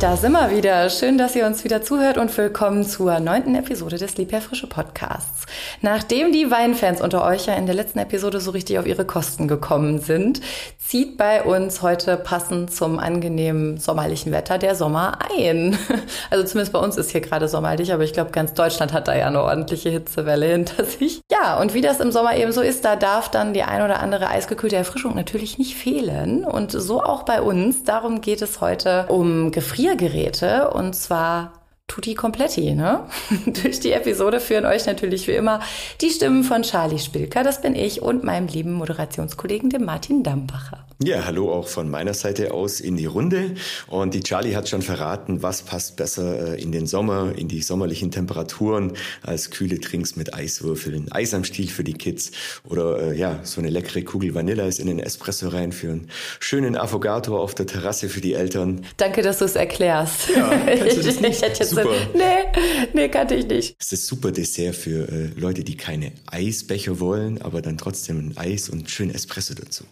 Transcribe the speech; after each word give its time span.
Da 0.00 0.16
sind 0.16 0.30
wir 0.30 0.52
wieder. 0.52 0.90
Schön, 0.90 1.18
dass 1.18 1.34
ihr 1.34 1.44
uns 1.44 1.64
wieder 1.64 1.82
zuhört 1.82 2.18
und 2.18 2.36
willkommen 2.38 2.84
zur 2.84 3.18
neunten 3.18 3.56
Episode 3.56 3.98
des 3.98 4.16
Liebherr 4.16 4.42
Podcasts. 4.68 5.46
Nachdem 5.82 6.30
die 6.30 6.52
Weinfans 6.52 7.00
unter 7.00 7.24
euch 7.24 7.46
ja 7.46 7.54
in 7.54 7.66
der 7.66 7.74
letzten 7.74 7.98
Episode 7.98 8.38
so 8.38 8.52
richtig 8.52 8.78
auf 8.78 8.86
ihre 8.86 9.04
Kosten 9.04 9.48
gekommen 9.48 9.98
sind, 9.98 10.40
zieht 10.78 11.16
bei 11.16 11.42
uns 11.42 11.82
heute 11.82 12.16
passend 12.16 12.72
zum 12.72 13.00
angenehmen 13.00 13.78
sommerlichen 13.78 14.30
Wetter 14.30 14.58
der 14.58 14.76
Sommer 14.76 15.18
ein. 15.36 15.76
Also 16.30 16.44
zumindest 16.44 16.72
bei 16.72 16.78
uns 16.78 16.96
ist 16.96 17.10
hier 17.10 17.20
gerade 17.22 17.48
sommerlich, 17.48 17.92
aber 17.92 18.04
ich 18.04 18.12
glaube, 18.12 18.32
ganz 18.32 18.52
Deutschland 18.52 18.92
hat 18.92 19.08
da 19.08 19.16
ja 19.16 19.26
eine 19.26 19.42
ordentliche 19.42 19.88
Hitzewelle 19.88 20.46
hinter 20.46 20.84
sich. 20.84 21.20
Ja, 21.30 21.58
und 21.58 21.74
wie 21.74 21.80
das 21.80 22.00
im 22.00 22.12
Sommer 22.12 22.36
eben 22.36 22.52
so 22.52 22.60
ist, 22.60 22.84
da 22.84 22.96
darf 22.96 23.30
dann 23.30 23.54
die 23.54 23.62
ein 23.62 23.82
oder 23.82 24.00
andere 24.00 24.28
eisgekühlte 24.28 24.76
Erfrischung 24.76 25.14
natürlich 25.14 25.58
nicht 25.58 25.74
fehlen. 25.74 26.44
Und 26.44 26.72
so 26.72 27.02
auch 27.02 27.22
bei 27.22 27.40
uns. 27.40 27.84
Darum 27.84 28.20
geht 28.20 28.42
es 28.42 28.60
heute 28.60 29.06
um 29.08 29.52
Gefrier 29.52 29.87
Geräte 29.96 30.70
und 30.70 30.94
zwar 30.94 31.57
Tutti 31.88 32.14
Kompletti, 32.14 32.74
ne? 32.74 33.06
Durch 33.46 33.80
die 33.80 33.92
Episode 33.92 34.40
führen 34.40 34.66
euch 34.66 34.86
natürlich 34.86 35.26
wie 35.26 35.32
immer 35.32 35.60
die 36.00 36.10
Stimmen 36.10 36.44
von 36.44 36.62
Charlie 36.62 36.98
Spilker, 36.98 37.42
das 37.42 37.60
bin 37.62 37.74
ich, 37.74 38.02
und 38.02 38.22
meinem 38.22 38.46
lieben 38.46 38.72
Moderationskollegen, 38.74 39.70
dem 39.70 39.84
Martin 39.84 40.22
Dampacher. 40.22 40.84
Ja, 41.00 41.24
hallo 41.24 41.52
auch 41.52 41.68
von 41.68 41.88
meiner 41.88 42.12
Seite 42.12 42.52
aus 42.52 42.80
in 42.80 42.96
die 42.96 43.06
Runde. 43.06 43.54
Und 43.86 44.14
die 44.14 44.20
Charlie 44.20 44.56
hat 44.56 44.68
schon 44.68 44.82
verraten, 44.82 45.44
was 45.44 45.62
passt 45.62 45.94
besser 45.94 46.56
äh, 46.56 46.60
in 46.60 46.72
den 46.72 46.88
Sommer, 46.88 47.32
in 47.36 47.46
die 47.46 47.62
sommerlichen 47.62 48.10
Temperaturen 48.10 48.94
als 49.22 49.50
kühle 49.50 49.80
Trinks 49.80 50.16
mit 50.16 50.34
Eiswürfeln. 50.34 51.10
Eis 51.12 51.34
am 51.34 51.44
Stiel 51.44 51.68
für 51.68 51.84
die 51.84 51.94
Kids 51.94 52.32
oder 52.68 53.12
äh, 53.12 53.16
ja, 53.16 53.38
so 53.44 53.60
eine 53.60 53.70
leckere 53.70 54.02
Kugel 54.02 54.34
Vanilleis 54.34 54.80
in 54.80 54.88
den 54.88 54.98
Espresso 54.98 55.48
reinführen. 55.48 56.10
Schönen 56.40 56.76
Affogato 56.76 57.38
auf 57.38 57.54
der 57.54 57.66
Terrasse 57.66 58.08
für 58.08 58.20
die 58.20 58.34
Eltern. 58.34 58.84
Danke, 58.96 59.22
dass 59.22 59.38
du 59.38 59.44
es 59.44 59.54
erklärst. 59.54 60.30
Ja, 60.30 60.48
kannst 60.48 60.96
du 60.96 61.02
das 61.02 61.20
nicht? 61.20 61.40
Super. 61.82 61.96
Nee, 62.14 62.88
nee, 62.92 63.08
kannte 63.08 63.34
ich 63.34 63.46
nicht. 63.46 63.76
Es 63.78 63.92
ist 63.92 64.06
super 64.06 64.32
Dessert 64.32 64.74
für 64.74 65.08
äh, 65.08 65.26
Leute, 65.36 65.64
die 65.64 65.76
keine 65.76 66.12
Eisbecher 66.26 67.00
wollen, 67.00 67.40
aber 67.42 67.62
dann 67.62 67.78
trotzdem 67.78 68.18
ein 68.18 68.36
Eis 68.36 68.68
und 68.68 68.90
schön 68.90 69.10
Espresso 69.10 69.54
dazu. 69.54 69.84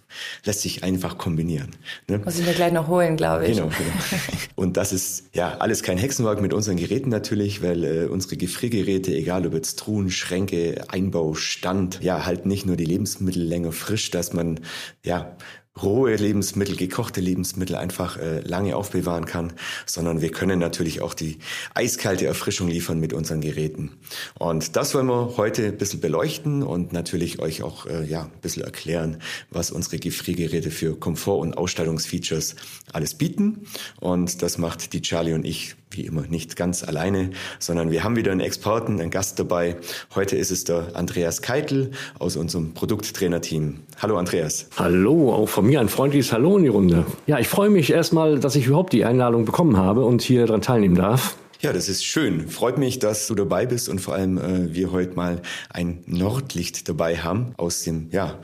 Lässt 0.45 0.63
sich 0.63 0.83
einfach 0.83 1.19
kombinieren. 1.19 1.71
Ne? 2.09 2.19
Muss 2.19 2.39
ich 2.39 2.47
mir 2.47 2.55
gleich 2.55 2.73
noch 2.73 2.89
holen, 2.89 3.17
glaube 3.17 3.47
ich. 3.47 3.57
Genau, 3.57 3.69
genau. 3.69 3.91
Und 4.55 4.77
das 4.77 4.93
ist 4.93 5.25
ja 5.35 5.59
alles 5.59 5.83
kein 5.83 5.99
Hexenwerk 5.99 6.41
mit 6.41 6.55
unseren 6.55 6.77
Geräten 6.77 7.11
natürlich, 7.11 7.63
weil 7.63 7.85
äh, 7.85 8.07
unsere 8.07 8.37
Gefriergeräte, 8.37 9.15
egal 9.15 9.47
ob 9.47 9.55
jetzt 9.55 9.79
Truhen, 9.79 10.11
Schränke, 10.11 10.85
Einbau, 10.89 11.35
Stand, 11.35 12.03
ja, 12.03 12.25
halten 12.25 12.49
nicht 12.49 12.67
nur 12.67 12.77
die 12.77 12.85
Lebensmittel 12.85 13.43
länger 13.43 13.73
frisch, 13.73 14.11
dass 14.11 14.33
man 14.33 14.61
ja 15.05 15.37
rohe 15.83 16.17
Lebensmittel, 16.17 16.77
gekochte 16.77 17.21
Lebensmittel 17.21 17.77
einfach 17.77 18.17
äh, 18.17 18.41
lange 18.41 18.77
aufbewahren 18.77 19.27
kann, 19.27 19.53
sondern 19.85 20.21
wir 20.21 20.31
können 20.31 20.59
natürlich 20.59 21.03
auch 21.03 21.15
die 21.15 21.39
eiskalte 21.75 22.27
Erfrischung 22.27 22.69
liefern 22.69 22.99
mit 22.99 23.13
unseren 23.13 23.41
Geräten. 23.41 23.93
Und 24.39 24.77
das 24.77 24.95
wollen 24.95 25.07
wir 25.07 25.37
heute 25.37 25.67
ein 25.67 25.79
bisschen 25.79 26.01
beleuchten 26.01 26.63
und 26.63 26.93
natürlich 26.93 27.39
euch 27.39 27.63
auch 27.63 27.87
äh, 27.87 28.05
ja, 28.05 28.23
ein 28.23 28.41
bisschen 28.41 28.65
erklären, 28.65 29.19
was 29.51 29.71
unsere 29.71 29.99
Gefriergeräte 29.99 30.71
für 30.71 30.99
Komfort- 30.99 31.41
und 31.41 31.59
Ausstattungsfeatures 31.59 32.57
alles 32.93 33.15
bieten. 33.15 33.67
Und 34.01 34.43
das 34.43 34.59
macht 34.59 34.93
die 34.93 35.03
Charlie 35.03 35.35
und 35.35 35.45
ich 35.45 35.77
wie 35.97 36.07
immer 36.07 36.23
nicht 36.23 36.57
ganz 36.57 36.85
alleine, 36.85 37.31
sondern 37.59 37.91
wir 37.91 38.05
haben 38.05 38.17
wieder 38.17 38.33
einen 38.33 38.41
Experten, 38.41 39.01
einen 39.01 39.11
Gast 39.11 39.39
dabei. 39.39 39.77
Heute 40.15 40.37
ist 40.37 40.51
es 40.51 40.65
der 40.65 40.95
Andreas 40.95 41.43
Keitel 41.43 41.91
aus 42.19 42.37
unserem 42.37 42.75
Produkttrainerteam. 42.75 43.81
Hallo 43.99 44.17
Andreas. 44.17 44.69
Hallo, 44.77 45.33
auch 45.33 45.49
von 45.49 45.67
mir 45.67 45.81
ein 45.81 45.89
freundliches 45.89 46.33
Hallo 46.33 46.57
in 46.57 46.65
die 46.65 46.69
Runde. 46.69 47.07
Ja, 47.27 47.39
ich 47.39 47.49
freue 47.49 47.71
mich 47.71 47.91
erstmal, 47.91 48.39
dass 48.39 48.57
ich 48.57 48.67
überhaupt 48.67 48.93
die 48.93 49.05
Einladung 49.05 49.45
bekommen 49.45 49.77
habe 49.77 50.05
und 50.05 50.23
hier 50.23 50.47
daran 50.47 50.63
teilnehmen 50.63 50.97
darf. 50.97 51.37
Ja, 51.61 51.73
das 51.73 51.89
ist 51.89 52.05
schön. 52.05 52.49
Freut 52.49 52.77
mich, 52.77 52.99
dass 52.99 53.27
du 53.27 53.35
dabei 53.35 53.65
bist 53.65 53.89
und 53.89 54.01
vor 54.01 54.15
allem 54.15 54.37
äh, 54.37 54.75
wir 54.75 54.93
heute 54.93 55.15
mal 55.15 55.41
ein 55.71 56.03
Nordlicht 56.07 56.89
dabei 56.89 57.17
haben 57.17 57.55
aus 57.57 57.83
dem 57.83 58.09
ja, 58.13 58.39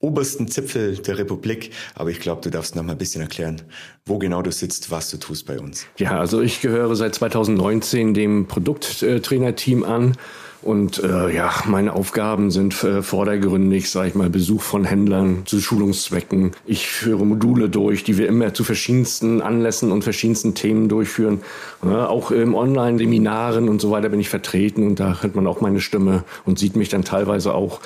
obersten 0.00 0.48
Zipfel 0.48 0.96
der 0.96 1.18
Republik. 1.18 1.70
Aber 1.94 2.10
ich 2.10 2.20
glaube, 2.20 2.42
du 2.42 2.50
darfst 2.50 2.76
noch 2.76 2.82
mal 2.82 2.92
ein 2.92 2.98
bisschen 2.98 3.22
erklären, 3.22 3.62
wo 4.04 4.18
genau 4.18 4.42
du 4.42 4.52
sitzt, 4.52 4.90
was 4.90 5.10
du 5.10 5.16
tust 5.16 5.46
bei 5.46 5.58
uns. 5.58 5.86
Ja, 5.98 6.18
also 6.18 6.40
ich 6.40 6.60
gehöre 6.60 6.94
seit 6.96 7.14
2019 7.14 8.14
dem 8.14 8.46
Produkttrainerteam 8.46 9.84
an. 9.84 10.16
Und 10.62 10.98
äh, 10.98 11.32
ja, 11.32 11.52
meine 11.66 11.92
Aufgaben 11.92 12.50
sind 12.50 12.82
äh, 12.82 13.00
vordergründig, 13.00 13.88
sage 13.88 14.08
ich 14.08 14.14
mal, 14.16 14.28
Besuch 14.30 14.62
von 14.62 14.84
Händlern 14.84 15.42
zu 15.44 15.60
Schulungszwecken. 15.60 16.52
Ich 16.66 16.88
führe 16.88 17.24
Module 17.24 17.68
durch, 17.68 18.02
die 18.02 18.18
wir 18.18 18.26
immer 18.26 18.52
zu 18.52 18.64
verschiedensten 18.64 19.42
Anlässen 19.42 19.92
und 19.92 20.02
verschiedensten 20.02 20.54
Themen 20.54 20.88
durchführen. 20.88 21.42
Ja, 21.84 22.08
auch 22.08 22.32
im 22.32 22.56
Online-Seminaren 22.56 23.68
und 23.68 23.80
so 23.80 23.92
weiter 23.92 24.08
bin 24.08 24.18
ich 24.18 24.28
vertreten 24.28 24.84
und 24.84 24.98
da 24.98 25.22
hört 25.22 25.36
man 25.36 25.46
auch 25.46 25.60
meine 25.60 25.80
Stimme 25.80 26.24
und 26.44 26.58
sieht 26.58 26.74
mich 26.74 26.88
dann 26.88 27.04
teilweise 27.04 27.54
auch 27.54 27.80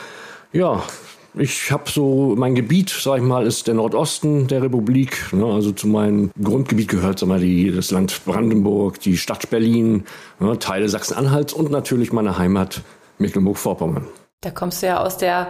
ja, 0.53 0.83
ich 1.35 1.71
habe 1.71 1.91
so, 1.91 2.35
mein 2.37 2.55
Gebiet, 2.55 2.91
sag 2.91 3.19
ich 3.19 3.23
mal, 3.23 3.47
ist 3.47 3.67
der 3.67 3.75
Nordosten 3.75 4.49
der 4.49 4.63
Republik. 4.63 5.33
Ne? 5.33 5.45
Also 5.45 5.73
zu 5.73 5.87
meinem 5.87 6.31
Grundgebiet 6.43 6.89
gehört, 6.89 7.19
sag 7.19 7.29
mal, 7.29 7.41
die, 7.41 7.71
das 7.71 7.91
Land 7.91 8.25
Brandenburg, 8.25 9.01
die 9.01 9.17
Stadt 9.17 9.49
Berlin, 9.51 10.05
ne? 10.39 10.59
Teile 10.59 10.89
Sachsen-Anhalts 10.89 11.53
und 11.53 11.71
natürlich 11.71 12.13
meine 12.13 12.39
Heimat 12.39 12.83
Mecklenburg-Vorpommern. 13.19 14.07
Da 14.41 14.51
kommst 14.51 14.83
du 14.83 14.87
ja 14.87 15.01
aus 15.01 15.19
der 15.19 15.49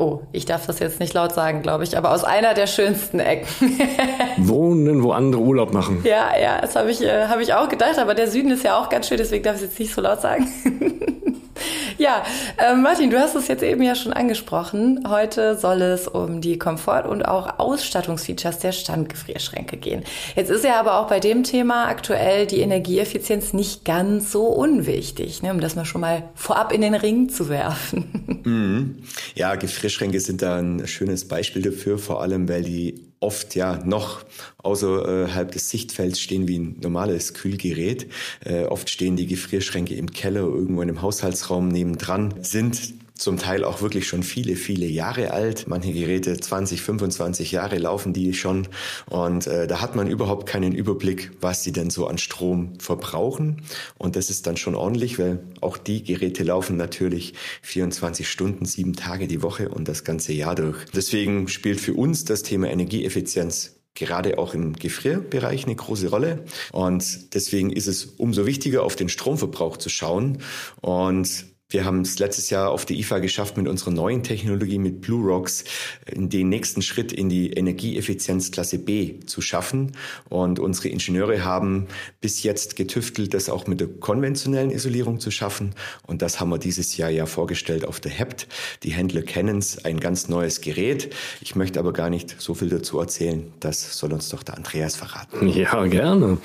Oh, 0.00 0.20
ich 0.30 0.46
darf 0.46 0.64
das 0.64 0.78
jetzt 0.78 1.00
nicht 1.00 1.12
laut 1.12 1.34
sagen, 1.34 1.60
glaube 1.60 1.82
ich, 1.82 1.98
aber 1.98 2.12
aus 2.12 2.22
einer 2.22 2.54
der 2.54 2.68
schönsten 2.68 3.18
Ecken. 3.18 3.48
Wohnen, 4.36 5.02
wo 5.02 5.10
andere 5.10 5.42
Urlaub 5.42 5.72
machen. 5.72 6.02
Ja, 6.04 6.38
ja, 6.40 6.60
das 6.60 6.76
habe 6.76 6.92
ich, 6.92 7.02
äh, 7.02 7.26
hab 7.26 7.40
ich 7.40 7.52
auch 7.52 7.68
gedacht, 7.68 7.98
aber 7.98 8.14
der 8.14 8.30
Süden 8.30 8.52
ist 8.52 8.62
ja 8.62 8.78
auch 8.78 8.90
ganz 8.90 9.08
schön, 9.08 9.18
deswegen 9.18 9.42
darf 9.42 9.56
ich 9.56 9.62
es 9.62 9.70
jetzt 9.70 9.80
nicht 9.80 9.92
so 9.92 10.00
laut 10.00 10.20
sagen. 10.20 10.46
Ja, 11.98 12.24
äh, 12.58 12.74
Martin, 12.74 13.10
du 13.10 13.18
hast 13.18 13.34
es 13.34 13.48
jetzt 13.48 13.62
eben 13.62 13.82
ja 13.82 13.94
schon 13.94 14.12
angesprochen. 14.12 15.04
Heute 15.08 15.56
soll 15.56 15.82
es 15.82 16.06
um 16.06 16.40
die 16.40 16.58
Komfort- 16.58 17.08
und 17.08 17.26
auch 17.26 17.58
Ausstattungsfeatures 17.58 18.58
der 18.58 18.72
Standgefrierschränke 18.72 19.76
gehen. 19.76 20.04
Jetzt 20.36 20.50
ist 20.50 20.64
ja 20.64 20.78
aber 20.78 21.00
auch 21.00 21.08
bei 21.08 21.18
dem 21.18 21.42
Thema 21.42 21.86
aktuell 21.86 22.46
die 22.46 22.60
Energieeffizienz 22.60 23.52
nicht 23.52 23.84
ganz 23.84 24.30
so 24.30 24.46
unwichtig, 24.46 25.42
ne, 25.42 25.50
um 25.50 25.60
das 25.60 25.74
mal 25.74 25.84
schon 25.84 26.00
mal 26.00 26.28
vorab 26.34 26.72
in 26.72 26.82
den 26.82 26.94
Ring 26.94 27.28
zu 27.28 27.48
werfen. 27.48 28.24
Mhm. 28.48 29.02
Ja, 29.34 29.56
Gefrierschränke 29.56 30.20
sind 30.20 30.40
da 30.40 30.56
ein 30.56 30.86
schönes 30.86 31.26
Beispiel 31.26 31.60
dafür, 31.60 31.98
vor 31.98 32.22
allem 32.22 32.48
weil 32.48 32.62
die 32.62 33.07
oft 33.20 33.54
ja 33.54 33.78
noch 33.84 34.24
außerhalb 34.58 35.50
des 35.50 35.70
Sichtfelds 35.70 36.20
stehen 36.20 36.48
wie 36.48 36.58
ein 36.58 36.76
normales 36.80 37.34
Kühlgerät. 37.34 38.06
Äh, 38.44 38.64
oft 38.64 38.90
stehen 38.90 39.16
die 39.16 39.26
Gefrierschränke 39.26 39.94
im 39.94 40.10
Keller 40.10 40.40
irgendwo 40.40 40.82
in 40.82 40.88
einem 40.88 41.02
Haushaltsraum 41.02 41.68
nebendran, 41.68 42.34
sind 42.42 42.94
zum 43.18 43.36
Teil 43.36 43.64
auch 43.64 43.82
wirklich 43.82 44.06
schon 44.06 44.22
viele, 44.22 44.56
viele 44.56 44.86
Jahre 44.86 45.32
alt. 45.32 45.66
Manche 45.68 45.92
Geräte 45.92 46.38
20, 46.38 46.80
25 46.80 47.52
Jahre 47.52 47.76
laufen 47.76 48.12
die 48.12 48.32
schon 48.32 48.68
und 49.06 49.46
äh, 49.46 49.66
da 49.66 49.80
hat 49.80 49.96
man 49.96 50.08
überhaupt 50.08 50.46
keinen 50.46 50.72
Überblick, 50.72 51.32
was 51.40 51.64
sie 51.64 51.72
denn 51.72 51.90
so 51.90 52.06
an 52.06 52.18
Strom 52.18 52.78
verbrauchen 52.78 53.62
und 53.98 54.16
das 54.16 54.30
ist 54.30 54.46
dann 54.46 54.56
schon 54.56 54.74
ordentlich, 54.74 55.18
weil 55.18 55.40
auch 55.60 55.76
die 55.76 56.02
Geräte 56.02 56.44
laufen 56.44 56.76
natürlich 56.76 57.34
24 57.62 58.28
Stunden, 58.28 58.64
sieben 58.64 58.94
Tage 58.94 59.26
die 59.26 59.42
Woche 59.42 59.68
und 59.68 59.88
das 59.88 60.04
ganze 60.04 60.32
Jahr 60.32 60.54
durch. 60.54 60.86
Deswegen 60.94 61.48
spielt 61.48 61.80
für 61.80 61.94
uns 61.94 62.24
das 62.24 62.42
Thema 62.42 62.70
Energieeffizienz 62.70 63.74
gerade 63.98 64.38
auch 64.38 64.54
im 64.54 64.74
Gefrierbereich 64.74 65.64
eine 65.64 65.74
große 65.74 66.08
Rolle. 66.08 66.44
Und 66.70 67.34
deswegen 67.34 67.72
ist 67.72 67.88
es 67.88 68.04
umso 68.04 68.46
wichtiger, 68.46 68.84
auf 68.84 68.94
den 68.94 69.08
Stromverbrauch 69.08 69.76
zu 69.76 69.88
schauen. 69.88 70.38
Und 70.80 71.46
wir 71.70 71.84
haben 71.84 72.00
es 72.00 72.18
letztes 72.18 72.48
Jahr 72.48 72.70
auf 72.70 72.86
die 72.86 72.98
IFA 72.98 73.18
geschafft, 73.18 73.58
mit 73.58 73.68
unserer 73.68 73.90
neuen 73.90 74.22
Technologie, 74.22 74.78
mit 74.78 75.02
Blue 75.02 75.22
Rocks, 75.22 75.64
den 76.10 76.48
nächsten 76.48 76.80
Schritt 76.80 77.12
in 77.12 77.28
die 77.28 77.52
Energieeffizienzklasse 77.52 78.78
B 78.78 79.20
zu 79.26 79.42
schaffen. 79.42 79.92
Und 80.30 80.60
unsere 80.60 80.88
Ingenieure 80.88 81.44
haben 81.44 81.86
bis 82.22 82.42
jetzt 82.42 82.76
getüftelt, 82.76 83.34
das 83.34 83.50
auch 83.50 83.66
mit 83.66 83.80
der 83.80 83.88
konventionellen 83.88 84.70
Isolierung 84.70 85.20
zu 85.20 85.30
schaffen. 85.30 85.74
Und 86.06 86.22
das 86.22 86.40
haben 86.40 86.48
wir 86.48 86.56
dieses 86.56 86.96
Jahr 86.96 87.10
ja 87.10 87.26
vorgestellt 87.26 87.84
auf 87.84 88.00
der 88.00 88.12
HEPT. 88.12 88.48
Die 88.82 88.92
Händler 88.92 89.20
kennen 89.20 89.58
es, 89.58 89.84
ein 89.84 90.00
ganz 90.00 90.30
neues 90.30 90.62
Gerät. 90.62 91.14
Ich 91.42 91.54
möchte 91.54 91.80
aber 91.80 91.92
gar 91.92 92.08
nicht 92.08 92.40
so 92.40 92.54
viel 92.54 92.70
dazu 92.70 92.98
erzählen. 92.98 93.52
Das 93.60 93.98
soll 93.98 94.14
uns 94.14 94.30
doch 94.30 94.42
der 94.42 94.56
Andreas 94.56 94.96
verraten. 94.96 95.46
Ja, 95.58 95.84
gerne. 95.86 96.38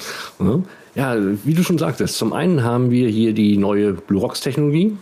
Ja, 0.96 1.16
wie 1.44 1.54
du 1.54 1.64
schon 1.64 1.78
sagtest, 1.78 2.18
zum 2.18 2.34
einen 2.34 2.64
haben 2.64 2.90
wir 2.90 3.08
hier 3.08 3.34
die 3.34 3.58
neue 3.58 3.94
Blue 3.94 4.20
Rocks 4.20 4.42
Technologie. 4.42 4.98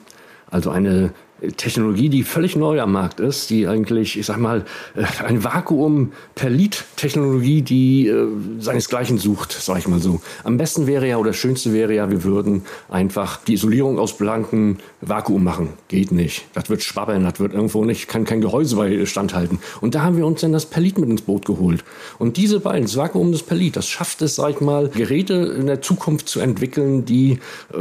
Also 0.52 0.70
eine 0.70 1.12
Technologie, 1.58 2.10
die 2.10 2.24
völlig 2.24 2.56
neu 2.56 2.80
am 2.82 2.92
Markt 2.92 3.20
ist, 3.20 3.50
die 3.50 3.68
eigentlich, 3.68 4.18
ich 4.18 4.28
sag 4.28 4.38
mal, 4.38 4.64
äh, 4.96 5.24
ein 5.26 5.44
Vakuum 5.44 6.12
Perlit 6.36 6.86
Technologie, 6.96 7.64
die 7.64 8.08
äh, 8.08 8.28
seinesgleichen 8.60 9.18
sucht, 9.18 9.52
sag 9.52 9.80
ich 9.80 9.88
mal 9.88 10.00
so. 10.00 10.22
Am 10.44 10.58
besten 10.58 10.86
wäre 10.86 11.08
ja 11.08 11.18
oder 11.18 11.32
das 11.32 11.38
schönste 11.38 11.74
wäre 11.74 11.96
ja, 11.96 12.12
wir 12.12 12.24
würden 12.24 12.64
einfach 12.90 13.38
die 13.44 13.54
Isolierung 13.54 13.98
aus 13.98 14.18
blanken 14.18 14.78
Vakuum 15.02 15.44
machen. 15.44 15.70
Geht 15.88 16.12
nicht. 16.12 16.46
Das 16.54 16.70
wird 16.70 16.84
schwabbeln, 16.84 17.24
das 17.24 17.40
wird 17.40 17.54
irgendwo 17.54 17.86
nicht, 17.86 18.08
kann 18.08 18.24
kein 18.24 18.42
Gehäuse 18.42 18.76
bei 18.76 19.06
standhalten. 19.06 19.60
Und 19.80 19.96
da 19.96 20.04
haben 20.04 20.18
wir 20.18 20.28
uns 20.28 20.42
dann 20.42 20.52
das 20.52 20.68
Perlit 20.68 21.00
mit 21.00 21.10
ins 21.10 21.24
Boot 21.24 21.46
geholt. 21.46 21.84
Und 22.20 22.38
diese 22.38 22.60
beiden, 22.60 22.84
das 22.84 22.98
Vakuum 22.98 23.32
des 23.32 23.42
Perlit, 23.42 23.76
das 23.78 23.88
schafft 23.88 24.22
es, 24.22 24.36
sag 24.36 24.52
ich 24.52 24.62
mal, 24.62 24.90
Geräte 24.90 25.34
in 25.34 25.66
der 25.66 25.82
Zukunft 25.82 26.30
zu 26.30 26.40
entwickeln, 26.40 27.04
die, 27.06 27.40
äh, 27.74 27.78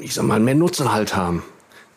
ich 0.00 0.14
sag 0.14 0.24
mal, 0.24 0.40
mehr 0.40 0.54
Nutzen 0.54 0.90
halt 0.90 1.14
haben 1.14 1.42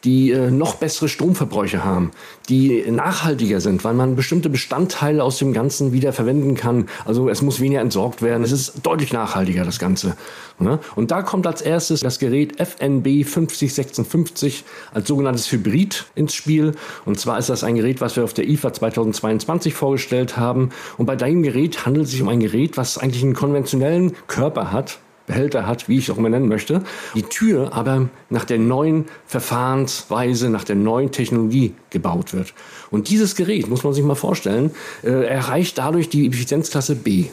die 0.04 0.32
äh, 0.32 0.52
noch 0.52 0.76
bessere 0.76 1.10
Stromverbräuche 1.10 1.84
haben, 1.84 2.12
die 2.50 2.90
nachhaltiger 2.90 3.62
sind, 3.62 3.84
weil 3.84 3.94
man 3.94 4.16
bestimmte 4.16 4.50
Bestandteile 4.50 5.24
aus 5.24 5.38
dem 5.38 5.54
Ganzen 5.54 5.92
wieder 5.92 6.14
verwenden 6.14 6.56
kann. 6.56 6.88
Also 7.06 7.30
es 7.30 7.42
muss 7.42 7.60
weniger 7.60 7.82
entsorgt 7.82 8.22
werden. 8.22 8.44
Es 8.44 8.52
ist 8.52 8.74
deutlich 8.84 9.14
nachhaltiger, 9.14 9.64
das 9.64 9.80
Ganze. 9.80 10.16
Ne? 10.60 10.80
Und 10.96 11.12
da 11.12 11.22
kommt 11.22 11.46
als 11.46 11.62
erstes 11.62 12.02
das 12.02 12.20
Gerät 12.20 12.60
FNB 12.60 13.26
5056 13.26 14.64
als 14.94 15.08
sogenanntes 15.08 15.52
Hybrid 15.52 16.06
ins 16.16 16.34
Spiel. 16.34 16.74
Und 17.06 17.20
zwar 17.20 17.38
ist 17.38 17.50
das 17.50 17.64
ein 17.64 17.76
Gerät, 17.76 18.02
was 18.02 18.16
wir 18.16 18.24
auf 18.24 18.34
der 18.34 18.48
IFA 18.48 18.74
2022 18.74 19.74
vorgestellt 19.74 20.38
haben. 20.38 20.70
Und 20.98 21.06
bei 21.06 21.16
deinem 21.16 21.44
Gerät 21.44 21.86
handelt 21.86 22.06
es 22.06 22.12
sich 22.12 22.22
um 22.22 22.30
ein 22.30 22.40
Gerät, 22.40 22.78
was 22.78 22.98
eigentlich 22.98 23.24
einen 23.24 23.36
konventionellen 23.36 24.16
Körper 24.28 24.72
hat, 24.72 25.00
Behälter 25.28 25.68
hat, 25.68 25.88
wie 25.88 26.00
ich 26.00 26.10
auch 26.10 26.18
immer 26.18 26.30
nennen 26.30 26.48
möchte, 26.48 26.82
die 27.14 27.22
Tür 27.22 27.74
aber 27.74 28.10
nach 28.30 28.46
der 28.46 28.58
neuen 28.58 29.06
Verfahrensweise, 29.28 30.50
nach 30.50 30.64
der 30.64 30.78
neuen 30.78 31.12
Technologie 31.12 31.74
gebaut 31.92 32.34
wird. 32.34 32.54
Und 32.90 33.10
dieses 33.10 33.36
Gerät, 33.36 33.70
muss 33.70 33.84
man 33.84 33.94
sich 33.94 34.04
mal 34.04 34.16
vorstellen, 34.16 34.72
äh, 35.04 35.26
erreicht 35.28 35.78
dadurch 35.78 36.10
die 36.10 36.28
Effizienzklasse 36.28 36.96
B. 36.96 37.26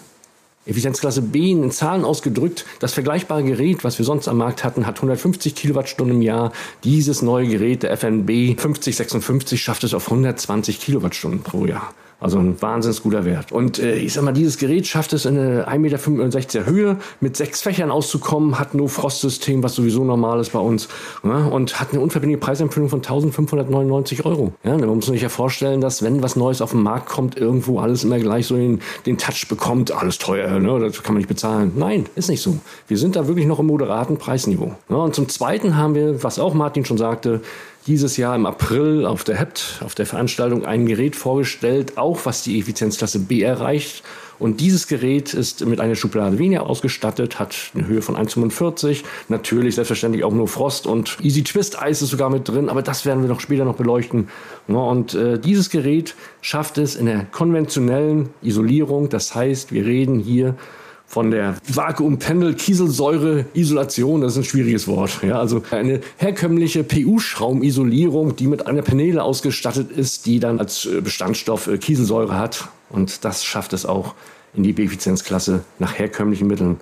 Effizienzklasse 0.66 1.22
B 1.22 1.50
in 1.50 1.70
Zahlen 1.70 2.04
ausgedrückt, 2.04 2.64
das 2.80 2.94
vergleichbare 2.94 3.44
Gerät, 3.44 3.84
was 3.84 3.98
wir 3.98 4.06
sonst 4.06 4.28
am 4.28 4.38
Markt 4.38 4.64
hatten, 4.64 4.86
hat 4.86 4.96
150 4.96 5.54
Kilowattstunden 5.54 6.16
im 6.16 6.22
Jahr. 6.22 6.52
Dieses 6.84 7.22
neue 7.22 7.46
Gerät, 7.46 7.82
der 7.82 7.92
FNB 7.92 8.58
5056, 8.58 9.62
schafft 9.62 9.84
es 9.84 9.94
auf 9.94 10.06
120 10.10 10.80
Kilowattstunden 10.80 11.42
pro 11.42 11.66
Jahr. 11.66 11.92
Also 12.20 12.38
ein 12.38 12.60
wahnsinnig 12.60 13.02
guter 13.02 13.24
Wert. 13.24 13.52
Und 13.52 13.78
äh, 13.78 13.96
ich 13.96 14.14
sag 14.14 14.24
mal, 14.24 14.32
dieses 14.32 14.56
Gerät 14.58 14.86
schafft 14.86 15.12
es 15.12 15.26
in 15.26 15.38
eine 15.38 15.68
1,65 15.68 15.78
Meter 15.78 16.66
Höhe 16.66 16.96
mit 17.20 17.36
sechs 17.36 17.60
Fächern 17.62 17.90
auszukommen, 17.90 18.58
hat 18.58 18.74
nur 18.74 18.88
Frostsystem, 18.88 19.62
was 19.62 19.74
sowieso 19.74 20.04
normal 20.04 20.40
ist 20.40 20.52
bei 20.52 20.58
uns, 20.58 20.88
ja, 21.22 21.46
und 21.46 21.80
hat 21.80 21.92
eine 21.92 22.00
unverbindliche 22.00 22.40
Preisempfehlung 22.40 22.88
von 22.88 23.00
1599 23.00 24.24
Euro. 24.24 24.52
Ja, 24.64 24.76
man 24.76 24.88
muss 24.88 25.06
sich 25.06 25.22
ja 25.22 25.28
vorstellen, 25.28 25.80
dass 25.80 26.02
wenn 26.02 26.22
was 26.22 26.36
Neues 26.36 26.62
auf 26.62 26.70
den 26.70 26.82
Markt 26.82 27.08
kommt, 27.08 27.36
irgendwo 27.36 27.78
alles 27.78 28.04
immer 28.04 28.18
gleich 28.18 28.46
so 28.46 28.56
den, 28.56 28.80
den 29.06 29.18
Touch 29.18 29.46
bekommt, 29.48 29.92
alles 29.92 30.18
teuer, 30.18 30.58
ne, 30.58 30.80
das 30.80 31.02
kann 31.02 31.14
man 31.14 31.18
nicht 31.18 31.28
bezahlen. 31.28 31.72
Nein, 31.76 32.06
ist 32.14 32.28
nicht 32.28 32.42
so. 32.42 32.58
Wir 32.88 32.98
sind 32.98 33.16
da 33.16 33.26
wirklich 33.28 33.46
noch 33.46 33.58
im 33.58 33.66
moderaten 33.66 34.16
Preisniveau. 34.16 34.72
Ja, 34.88 34.96
und 34.96 35.14
zum 35.14 35.28
Zweiten 35.28 35.76
haben 35.76 35.94
wir, 35.94 36.22
was 36.22 36.38
auch 36.38 36.54
Martin 36.54 36.84
schon 36.84 36.98
sagte, 36.98 37.40
dieses 37.86 38.16
Jahr 38.16 38.34
im 38.34 38.46
April 38.46 39.04
auf 39.04 39.24
der 39.24 39.36
HEPT, 39.36 39.82
auf 39.84 39.94
der 39.94 40.06
Veranstaltung, 40.06 40.64
ein 40.64 40.86
Gerät 40.86 41.16
vorgestellt, 41.16 41.98
auch 41.98 42.20
was 42.24 42.42
die 42.42 42.58
Effizienzklasse 42.58 43.18
B 43.18 43.42
erreicht. 43.42 44.02
Und 44.38 44.60
dieses 44.60 44.88
Gerät 44.88 45.32
ist 45.32 45.64
mit 45.64 45.80
einer 45.80 45.94
Schublade 45.94 46.38
weniger 46.38 46.66
ausgestattet, 46.68 47.38
hat 47.38 47.54
eine 47.74 47.86
Höhe 47.86 48.02
von 48.02 48.16
1,45. 48.16 49.04
Natürlich 49.28 49.76
selbstverständlich 49.76 50.24
auch 50.24 50.32
nur 50.32 50.48
Frost 50.48 50.86
und 50.86 51.18
Easy 51.22 51.44
Twist 51.44 51.80
Eis 51.80 52.02
ist 52.02 52.10
sogar 52.10 52.30
mit 52.30 52.48
drin, 52.48 52.68
aber 52.68 52.82
das 52.82 53.06
werden 53.06 53.22
wir 53.22 53.28
noch 53.28 53.40
später 53.40 53.64
noch 53.64 53.76
beleuchten. 53.76 54.28
Und 54.66 55.14
äh, 55.14 55.38
dieses 55.38 55.70
Gerät 55.70 56.14
schafft 56.40 56.78
es 56.78 56.96
in 56.96 57.06
der 57.06 57.26
konventionellen 57.26 58.30
Isolierung. 58.42 59.08
Das 59.08 59.34
heißt, 59.34 59.72
wir 59.72 59.86
reden 59.86 60.18
hier 60.18 60.56
von 61.06 61.30
der 61.30 61.56
Vakuumpendel-Kieselsäure-Isolation, 61.72 64.22
das 64.22 64.32
ist 64.32 64.38
ein 64.38 64.44
schwieriges 64.44 64.88
Wort. 64.88 65.20
Ja, 65.22 65.38
also 65.38 65.62
eine 65.70 66.00
herkömmliche 66.16 66.82
PU-Schraumisolierung, 66.82 68.36
die 68.36 68.46
mit 68.46 68.66
einer 68.66 68.82
Paneele 68.82 69.22
ausgestattet 69.22 69.92
ist, 69.92 70.26
die 70.26 70.40
dann 70.40 70.58
als 70.58 70.86
äh, 70.86 71.00
Bestandstoff 71.00 71.68
äh, 71.68 71.78
Kieselsäure 71.78 72.38
hat. 72.38 72.68
Und 72.90 73.24
das 73.24 73.44
schafft 73.44 73.72
es 73.72 73.86
auch 73.86 74.14
in 74.54 74.62
die 74.62 74.72
B-Effizienzklasse 74.72 75.64
nach 75.78 75.98
herkömmlichen 75.98 76.46
Mitteln. 76.46 76.78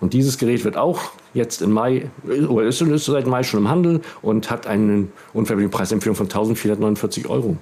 Und 0.00 0.12
dieses 0.12 0.38
Gerät 0.38 0.64
wird 0.64 0.76
auch 0.76 1.10
jetzt 1.34 1.60
im 1.60 1.72
Mai, 1.72 2.08
oder 2.48 2.66
ist, 2.66 2.80
ist 2.80 3.04
seit 3.04 3.26
Mai 3.26 3.42
schon 3.42 3.60
im 3.60 3.68
Handel 3.68 4.00
und 4.22 4.48
hat 4.48 4.68
einen 4.68 5.12
unverbindlichen 5.32 5.76
Preisempfehlung 5.76 6.14
von 6.14 6.26
1449 6.26 7.28
Euro. 7.28 7.56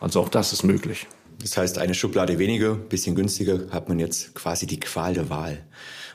Also 0.00 0.20
auch 0.20 0.28
das 0.28 0.52
ist 0.52 0.64
möglich. 0.64 1.06
Das 1.40 1.56
heißt, 1.56 1.78
eine 1.78 1.94
Schublade 1.94 2.38
weniger, 2.38 2.74
bisschen 2.74 3.14
günstiger, 3.14 3.70
hat 3.70 3.88
man 3.88 3.98
jetzt 3.98 4.34
quasi 4.34 4.66
die 4.66 4.80
Qual 4.80 5.14
der 5.14 5.30
Wahl. 5.30 5.64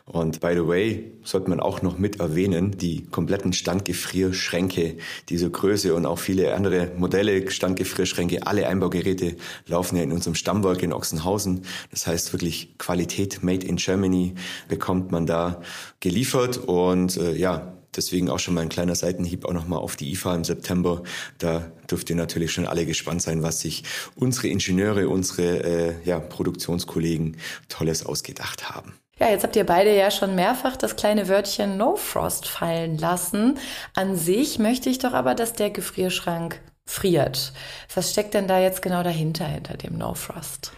Und 0.05 0.41
by 0.41 0.51
the 0.53 0.67
way, 0.67 1.13
sollte 1.23 1.49
man 1.49 1.61
auch 1.61 1.81
noch 1.81 1.97
mit 1.97 2.19
erwähnen, 2.19 2.77
die 2.77 3.05
kompletten 3.05 3.53
Standgefrierschränke 3.53 4.97
dieser 5.29 5.49
Größe 5.49 5.95
und 5.95 6.05
auch 6.05 6.19
viele 6.19 6.53
andere 6.53 6.91
Modelle, 6.97 7.49
Standgefrierschränke, 7.49 8.45
alle 8.45 8.67
Einbaugeräte 8.67 9.37
laufen 9.65 9.95
ja 9.95 10.03
in 10.03 10.11
unserem 10.11 10.35
Stammwerk 10.35 10.83
in 10.83 10.91
Ochsenhausen. 10.91 11.61
Das 11.89 12.05
heißt 12.05 12.33
wirklich 12.33 12.77
Qualität 12.77 13.43
made 13.43 13.65
in 13.65 13.77
Germany 13.77 14.33
bekommt 14.67 15.13
man 15.13 15.25
da 15.25 15.61
geliefert 16.01 16.57
und 16.57 17.15
äh, 17.15 17.33
ja, 17.33 17.77
Deswegen 17.95 18.29
auch 18.29 18.39
schon 18.39 18.53
mal 18.53 18.61
ein 18.61 18.69
kleiner 18.69 18.95
Seitenhieb 18.95 19.45
auch 19.45 19.53
nochmal 19.53 19.79
auf 19.79 19.95
die 19.95 20.11
IFA 20.11 20.35
im 20.35 20.43
September. 20.43 21.03
Da 21.37 21.71
dürft 21.89 22.09
ihr 22.09 22.15
natürlich 22.15 22.51
schon 22.51 22.65
alle 22.65 22.85
gespannt 22.85 23.21
sein, 23.21 23.43
was 23.43 23.61
sich 23.61 23.83
unsere 24.15 24.47
Ingenieure, 24.47 25.09
unsere 25.09 25.63
äh, 25.63 25.93
ja, 26.05 26.19
Produktionskollegen 26.19 27.37
Tolles 27.69 28.05
ausgedacht 28.05 28.69
haben. 28.69 28.93
Ja, 29.19 29.29
jetzt 29.29 29.43
habt 29.43 29.55
ihr 29.55 29.65
beide 29.65 29.95
ja 29.95 30.09
schon 30.09 30.35
mehrfach 30.35 30.75
das 30.75 30.95
kleine 30.95 31.27
Wörtchen 31.27 31.77
No 31.77 31.95
Frost 31.95 32.47
fallen 32.47 32.97
lassen. 32.97 33.59
An 33.93 34.17
sich 34.17 34.57
möchte 34.57 34.89
ich 34.89 34.97
doch 34.97 35.13
aber, 35.13 35.35
dass 35.35 35.53
der 35.53 35.69
Gefrierschrank 35.69 36.59
friert. 36.85 37.53
Was 37.93 38.11
steckt 38.11 38.33
denn 38.33 38.47
da 38.47 38.59
jetzt 38.59 38.81
genau 38.81 39.03
dahinter, 39.03 39.45
hinter 39.45 39.77
dem 39.77 39.97
No 39.97 40.15
Frost? 40.15 40.71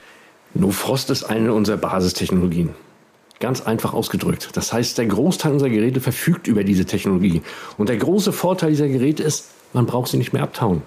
No 0.53 0.71
Frost 0.71 1.09
ist 1.09 1.23
eine 1.23 1.53
unserer 1.53 1.77
Basistechnologien. 1.77 2.75
Ganz 3.39 3.61
einfach 3.61 3.93
ausgedrückt. 3.93 4.49
Das 4.53 4.71
heißt, 4.71 4.97
der 4.97 5.07
Großteil 5.07 5.51
unserer 5.51 5.69
Geräte 5.69 5.99
verfügt 5.99 6.47
über 6.47 6.63
diese 6.63 6.85
Technologie. 6.85 7.41
Und 7.77 7.89
der 7.89 7.97
große 7.97 8.31
Vorteil 8.31 8.69
dieser 8.69 8.87
Geräte 8.87 9.23
ist, 9.23 9.49
man 9.73 9.85
braucht 9.85 10.09
sie 10.09 10.17
nicht 10.17 10.31
mehr 10.31 10.43
abtauen. 10.43 10.83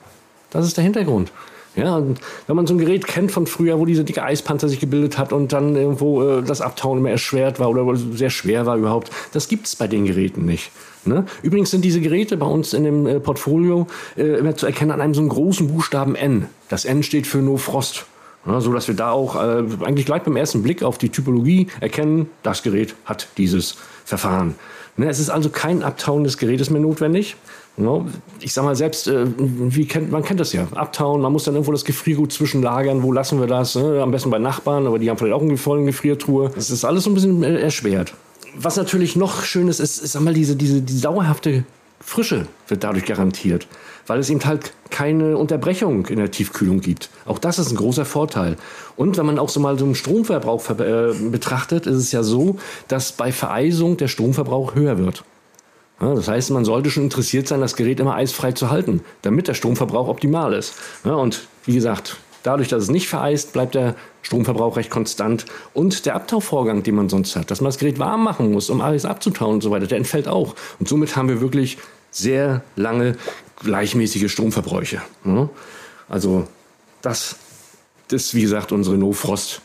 Das 0.50 0.66
ist 0.66 0.76
der 0.76 0.84
Hintergrund. 0.84 1.30
Ja, 1.76 2.02
wenn 2.46 2.56
man 2.56 2.66
so 2.66 2.74
ein 2.74 2.78
Gerät 2.78 3.06
kennt 3.06 3.30
von 3.30 3.46
früher, 3.46 3.78
wo 3.78 3.84
diese 3.84 4.02
dicke 4.02 4.24
Eispanzer 4.24 4.68
sich 4.68 4.80
gebildet 4.80 5.16
hat 5.16 5.32
und 5.32 5.52
dann 5.52 5.76
irgendwo 5.76 6.22
äh, 6.22 6.42
das 6.42 6.60
Abtauen 6.60 6.98
immer 6.98 7.10
erschwert 7.10 7.60
war 7.60 7.68
oder 7.68 7.94
sehr 7.94 8.30
schwer 8.30 8.66
war 8.66 8.76
überhaupt, 8.76 9.10
das 9.32 9.46
gibt 9.46 9.66
es 9.66 9.76
bei 9.76 9.86
den 9.86 10.04
Geräten 10.04 10.44
nicht. 10.44 10.72
Ne? 11.04 11.24
Übrigens 11.42 11.70
sind 11.70 11.84
diese 11.84 12.00
Geräte 12.00 12.36
bei 12.36 12.46
uns 12.46 12.72
in 12.72 12.82
dem 12.82 13.06
äh, 13.06 13.20
Portfolio 13.20 13.86
äh, 14.16 14.38
immer 14.38 14.56
zu 14.56 14.66
erkennen 14.66 14.90
an 14.90 15.00
einem 15.00 15.14
so 15.14 15.20
einem 15.20 15.28
großen 15.28 15.68
Buchstaben 15.68 16.16
N. 16.16 16.46
Das 16.68 16.84
N 16.84 17.04
steht 17.04 17.28
für 17.28 17.38
No 17.38 17.58
Frost. 17.58 18.06
Ja, 18.48 18.60
so 18.60 18.72
dass 18.72 18.88
wir 18.88 18.94
da 18.94 19.10
auch 19.10 19.36
äh, 19.36 19.64
eigentlich 19.84 20.06
gleich 20.06 20.22
beim 20.22 20.36
ersten 20.36 20.62
Blick 20.62 20.82
auf 20.82 20.96
die 20.96 21.10
Typologie 21.10 21.66
erkennen, 21.80 22.30
das 22.42 22.62
Gerät 22.62 22.94
hat 23.04 23.28
dieses 23.36 23.76
Verfahren. 24.04 24.54
Ne, 24.96 25.08
es 25.08 25.18
ist 25.18 25.28
also 25.30 25.50
kein 25.50 25.82
Abtauen 25.82 26.24
des 26.24 26.38
Gerätes 26.38 26.70
mehr 26.70 26.80
notwendig. 26.80 27.36
Ja, 27.76 28.04
ich 28.40 28.52
sag 28.52 28.64
mal 28.64 28.74
selbst, 28.74 29.06
äh, 29.06 29.26
wie 29.36 29.86
kennt, 29.86 30.10
man 30.10 30.24
kennt 30.24 30.40
das 30.40 30.52
ja, 30.52 30.66
abtauen, 30.74 31.20
man 31.20 31.30
muss 31.30 31.44
dann 31.44 31.54
irgendwo 31.54 31.70
das 31.72 31.84
Gefriergut 31.84 32.32
zwischenlagern, 32.32 33.02
wo 33.02 33.12
lassen 33.12 33.38
wir 33.38 33.46
das? 33.46 33.76
Ne? 33.76 34.02
Am 34.02 34.10
besten 34.10 34.30
bei 34.30 34.38
Nachbarn, 34.38 34.86
aber 34.86 34.98
die 34.98 35.08
haben 35.10 35.18
vielleicht 35.18 35.34
auch 35.34 35.42
eine 35.42 35.56
volle 35.56 35.84
Gefriertruhe. 35.84 36.50
Das 36.54 36.70
ist 36.70 36.84
alles 36.84 37.04
so 37.04 37.10
ein 37.10 37.14
bisschen 37.14 37.42
äh, 37.44 37.60
erschwert. 37.60 38.14
Was 38.56 38.76
natürlich 38.76 39.14
noch 39.14 39.44
schön 39.44 39.68
ist, 39.68 39.78
ist, 39.78 39.98
ist 39.98 40.16
einmal 40.16 40.34
diese, 40.34 40.56
diese, 40.56 40.80
diese 40.80 41.02
dauerhafte 41.02 41.64
Frische 42.00 42.46
wird 42.68 42.84
dadurch 42.84 43.04
garantiert, 43.04 43.66
weil 44.06 44.20
es 44.20 44.30
eben 44.30 44.44
halt 44.44 44.72
keine 44.90 45.36
Unterbrechung 45.36 46.06
in 46.06 46.16
der 46.16 46.30
Tiefkühlung 46.30 46.80
gibt. 46.80 47.10
Auch 47.26 47.38
das 47.38 47.58
ist 47.58 47.70
ein 47.70 47.76
großer 47.76 48.04
Vorteil. 48.04 48.56
Und 48.96 49.16
wenn 49.16 49.26
man 49.26 49.38
auch 49.38 49.48
so 49.48 49.60
mal 49.60 49.78
so 49.78 49.84
einen 49.84 49.94
Stromverbrauch 49.94 50.70
äh, 50.70 51.12
betrachtet, 51.30 51.86
ist 51.86 51.96
es 51.96 52.12
ja 52.12 52.22
so, 52.22 52.58
dass 52.88 53.12
bei 53.12 53.32
Vereisung 53.32 53.96
der 53.96 54.08
Stromverbrauch 54.08 54.74
höher 54.74 54.98
wird. 54.98 55.24
Das 56.00 56.28
heißt, 56.28 56.50
man 56.52 56.64
sollte 56.64 56.90
schon 56.90 57.04
interessiert 57.04 57.48
sein, 57.48 57.60
das 57.60 57.74
Gerät 57.74 57.98
immer 57.98 58.14
eisfrei 58.14 58.52
zu 58.52 58.70
halten, 58.70 59.02
damit 59.22 59.48
der 59.48 59.54
Stromverbrauch 59.54 60.06
optimal 60.06 60.52
ist. 60.52 60.74
Und 61.02 61.48
wie 61.64 61.74
gesagt, 61.74 62.18
dadurch, 62.44 62.68
dass 62.68 62.84
es 62.84 62.90
nicht 62.90 63.08
vereist, 63.08 63.52
bleibt 63.52 63.74
der 63.74 63.96
Stromverbrauch 64.28 64.76
recht 64.76 64.90
konstant. 64.90 65.46
Und 65.72 66.04
der 66.04 66.14
Abtauvorgang, 66.14 66.82
den 66.82 66.94
man 66.94 67.08
sonst 67.08 67.34
hat, 67.34 67.50
dass 67.50 67.62
man 67.62 67.68
das 67.68 67.78
Gerät 67.78 67.98
warm 67.98 68.22
machen 68.22 68.52
muss, 68.52 68.68
um 68.68 68.82
alles 68.82 69.06
abzutauen 69.06 69.54
und 69.54 69.62
so 69.62 69.70
weiter, 69.70 69.86
der 69.86 69.96
entfällt 69.96 70.28
auch. 70.28 70.54
Und 70.78 70.86
somit 70.86 71.16
haben 71.16 71.28
wir 71.28 71.40
wirklich 71.40 71.78
sehr 72.10 72.62
lange 72.76 73.16
gleichmäßige 73.64 74.30
Stromverbräuche. 74.30 75.00
Also 76.10 76.46
das 77.00 77.36
ist, 78.10 78.34
wie 78.34 78.42
gesagt, 78.42 78.70
unsere 78.70 78.98
No-Frost 78.98 79.62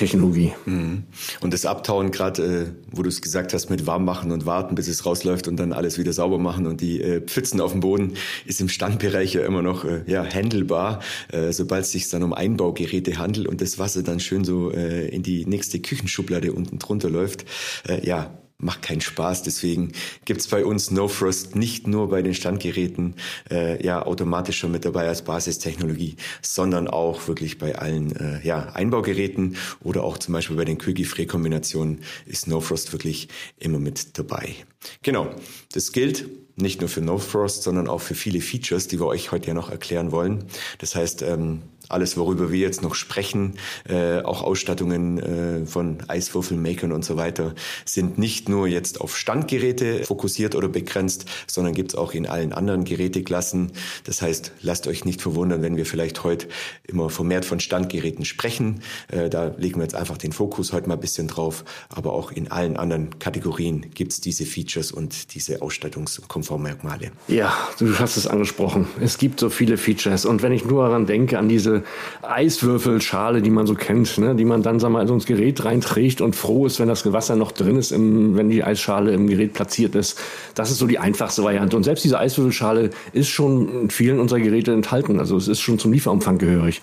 Technologie. 0.00 0.54
Mhm. 0.64 1.02
Und 1.42 1.52
das 1.52 1.66
Abtauen, 1.66 2.10
gerade 2.10 2.42
äh, 2.42 2.66
wo 2.90 3.02
du 3.02 3.10
es 3.10 3.20
gesagt 3.20 3.52
hast, 3.52 3.68
mit 3.68 3.86
warm 3.86 4.06
machen 4.06 4.32
und 4.32 4.46
warten, 4.46 4.74
bis 4.74 4.88
es 4.88 5.04
rausläuft 5.04 5.46
und 5.46 5.58
dann 5.58 5.74
alles 5.74 5.98
wieder 5.98 6.14
sauber 6.14 6.38
machen 6.38 6.66
und 6.66 6.80
die 6.80 7.02
äh, 7.02 7.20
Pfützen 7.20 7.60
auf 7.60 7.72
dem 7.72 7.80
Boden, 7.80 8.14
ist 8.46 8.62
im 8.62 8.70
Standbereich 8.70 9.34
ja 9.34 9.44
immer 9.44 9.60
noch 9.60 9.84
äh, 9.84 10.02
ja, 10.06 10.24
handelbar, 10.24 11.00
äh, 11.30 11.52
sobald 11.52 11.84
es 11.84 11.92
sich 11.92 12.08
dann 12.08 12.22
um 12.22 12.32
Einbaugeräte 12.32 13.18
handelt 13.18 13.46
und 13.46 13.60
das 13.60 13.78
Wasser 13.78 14.02
dann 14.02 14.20
schön 14.20 14.42
so 14.42 14.72
äh, 14.72 15.08
in 15.08 15.22
die 15.22 15.44
nächste 15.44 15.80
Küchenschublade 15.80 16.54
unten 16.54 16.78
drunter 16.78 17.10
läuft. 17.10 17.44
Äh, 17.86 18.06
ja, 18.06 18.30
macht 18.60 18.82
keinen 18.82 19.00
Spaß. 19.00 19.42
Deswegen 19.42 19.92
gibt's 20.24 20.48
bei 20.48 20.64
uns 20.64 20.90
No 20.90 21.08
Frost 21.08 21.56
nicht 21.56 21.86
nur 21.86 22.08
bei 22.08 22.22
den 22.22 22.34
Standgeräten 22.34 23.14
äh, 23.50 23.84
ja 23.84 24.04
automatisch 24.04 24.58
schon 24.58 24.72
mit 24.72 24.84
dabei 24.84 25.08
als 25.08 25.22
Basistechnologie, 25.22 26.16
sondern 26.42 26.88
auch 26.88 27.28
wirklich 27.28 27.58
bei 27.58 27.76
allen 27.76 28.14
äh, 28.16 28.46
ja, 28.46 28.70
Einbaugeräten 28.74 29.56
oder 29.82 30.04
auch 30.04 30.18
zum 30.18 30.34
Beispiel 30.34 30.56
bei 30.56 30.64
den 30.64 30.78
Kühlgefrierkombinationen 30.78 32.00
ist 32.26 32.46
No 32.46 32.60
Frost 32.60 32.92
wirklich 32.92 33.28
immer 33.58 33.78
mit 33.78 34.18
dabei. 34.18 34.54
Genau, 35.02 35.34
das 35.72 35.92
gilt 35.92 36.26
nicht 36.56 36.80
nur 36.80 36.88
für 36.88 37.00
No 37.00 37.18
Frost, 37.18 37.62
sondern 37.62 37.88
auch 37.88 38.00
für 38.00 38.14
viele 38.14 38.40
Features, 38.40 38.88
die 38.88 39.00
wir 39.00 39.06
euch 39.06 39.32
heute 39.32 39.48
ja 39.48 39.54
noch 39.54 39.70
erklären 39.70 40.12
wollen. 40.12 40.44
Das 40.78 40.94
heißt, 40.94 41.22
ähm, 41.22 41.62
alles, 41.90 42.16
worüber 42.16 42.50
wir 42.52 42.58
jetzt 42.58 42.82
noch 42.82 42.94
sprechen, 42.94 43.54
äh, 43.88 44.20
auch 44.20 44.42
Ausstattungen 44.42 45.18
äh, 45.18 45.66
von 45.66 45.98
Eiswürfelmakern 46.08 46.92
und 46.92 47.04
so 47.04 47.16
weiter, 47.16 47.54
sind 47.84 48.18
nicht 48.18 48.48
nur 48.48 48.66
jetzt 48.66 49.00
auf 49.00 49.16
Standgeräte 49.16 50.04
fokussiert 50.04 50.54
oder 50.54 50.68
begrenzt, 50.68 51.26
sondern 51.46 51.74
gibt's 51.74 51.94
auch 51.94 52.12
in 52.12 52.26
allen 52.26 52.52
anderen 52.52 52.84
Geräteklassen. 52.84 53.72
Das 54.04 54.22
heißt, 54.22 54.52
lasst 54.62 54.86
euch 54.86 55.04
nicht 55.04 55.22
verwundern, 55.22 55.62
wenn 55.62 55.76
wir 55.76 55.86
vielleicht 55.86 56.24
heute 56.24 56.48
immer 56.86 57.10
vermehrt 57.10 57.44
von 57.44 57.60
Standgeräten 57.60 58.24
sprechen. 58.24 58.82
Äh, 59.08 59.28
da 59.28 59.52
legen 59.58 59.76
wir 59.76 59.82
jetzt 59.82 59.94
einfach 59.94 60.18
den 60.18 60.32
Fokus 60.32 60.72
heute 60.72 60.88
mal 60.88 60.94
ein 60.94 61.00
bisschen 61.00 61.28
drauf. 61.28 61.64
Aber 61.88 62.12
auch 62.12 62.32
in 62.32 62.50
allen 62.50 62.76
anderen 62.76 63.18
Kategorien 63.18 63.86
gibt's 63.94 64.20
diese 64.20 64.44
Features 64.44 64.92
und 64.92 65.34
diese 65.34 65.62
Ausstattungskonformmerkmale. 65.62 67.12
Ja, 67.28 67.52
du 67.78 67.98
hast 67.98 68.16
es 68.16 68.26
angesprochen. 68.26 68.86
Es 69.00 69.18
gibt 69.18 69.40
so 69.40 69.50
viele 69.50 69.76
Features. 69.76 70.24
Und 70.24 70.42
wenn 70.42 70.52
ich 70.52 70.64
nur 70.64 70.84
daran 70.84 71.06
denke, 71.06 71.38
an 71.38 71.48
diese 71.48 71.79
Eiswürfelschale, 72.22 73.42
die 73.42 73.50
man 73.50 73.66
so 73.66 73.74
kennt, 73.74 74.18
ne, 74.18 74.34
die 74.34 74.44
man 74.44 74.62
dann 74.62 74.80
sag 74.80 74.90
mal, 74.90 75.06
so 75.06 75.14
ins 75.14 75.26
Gerät 75.26 75.64
reinträgt 75.64 76.20
und 76.20 76.36
froh 76.36 76.66
ist, 76.66 76.80
wenn 76.80 76.88
das 76.88 77.10
Wasser 77.12 77.36
noch 77.36 77.52
drin 77.52 77.76
ist, 77.76 77.92
im, 77.92 78.36
wenn 78.36 78.48
die 78.48 78.64
Eisschale 78.64 79.12
im 79.12 79.26
Gerät 79.26 79.52
platziert 79.52 79.94
ist. 79.94 80.18
Das 80.54 80.70
ist 80.70 80.78
so 80.78 80.86
die 80.86 80.98
einfachste 80.98 81.44
Variante. 81.44 81.76
Und 81.76 81.84
selbst 81.84 82.04
diese 82.04 82.18
Eiswürfelschale 82.18 82.90
ist 83.12 83.28
schon 83.28 83.82
in 83.82 83.90
vielen 83.90 84.20
unserer 84.20 84.40
Geräte 84.40 84.72
enthalten. 84.72 85.18
Also 85.18 85.36
es 85.36 85.48
ist 85.48 85.60
schon 85.60 85.78
zum 85.78 85.92
Lieferumfang 85.92 86.38
gehörig. 86.38 86.82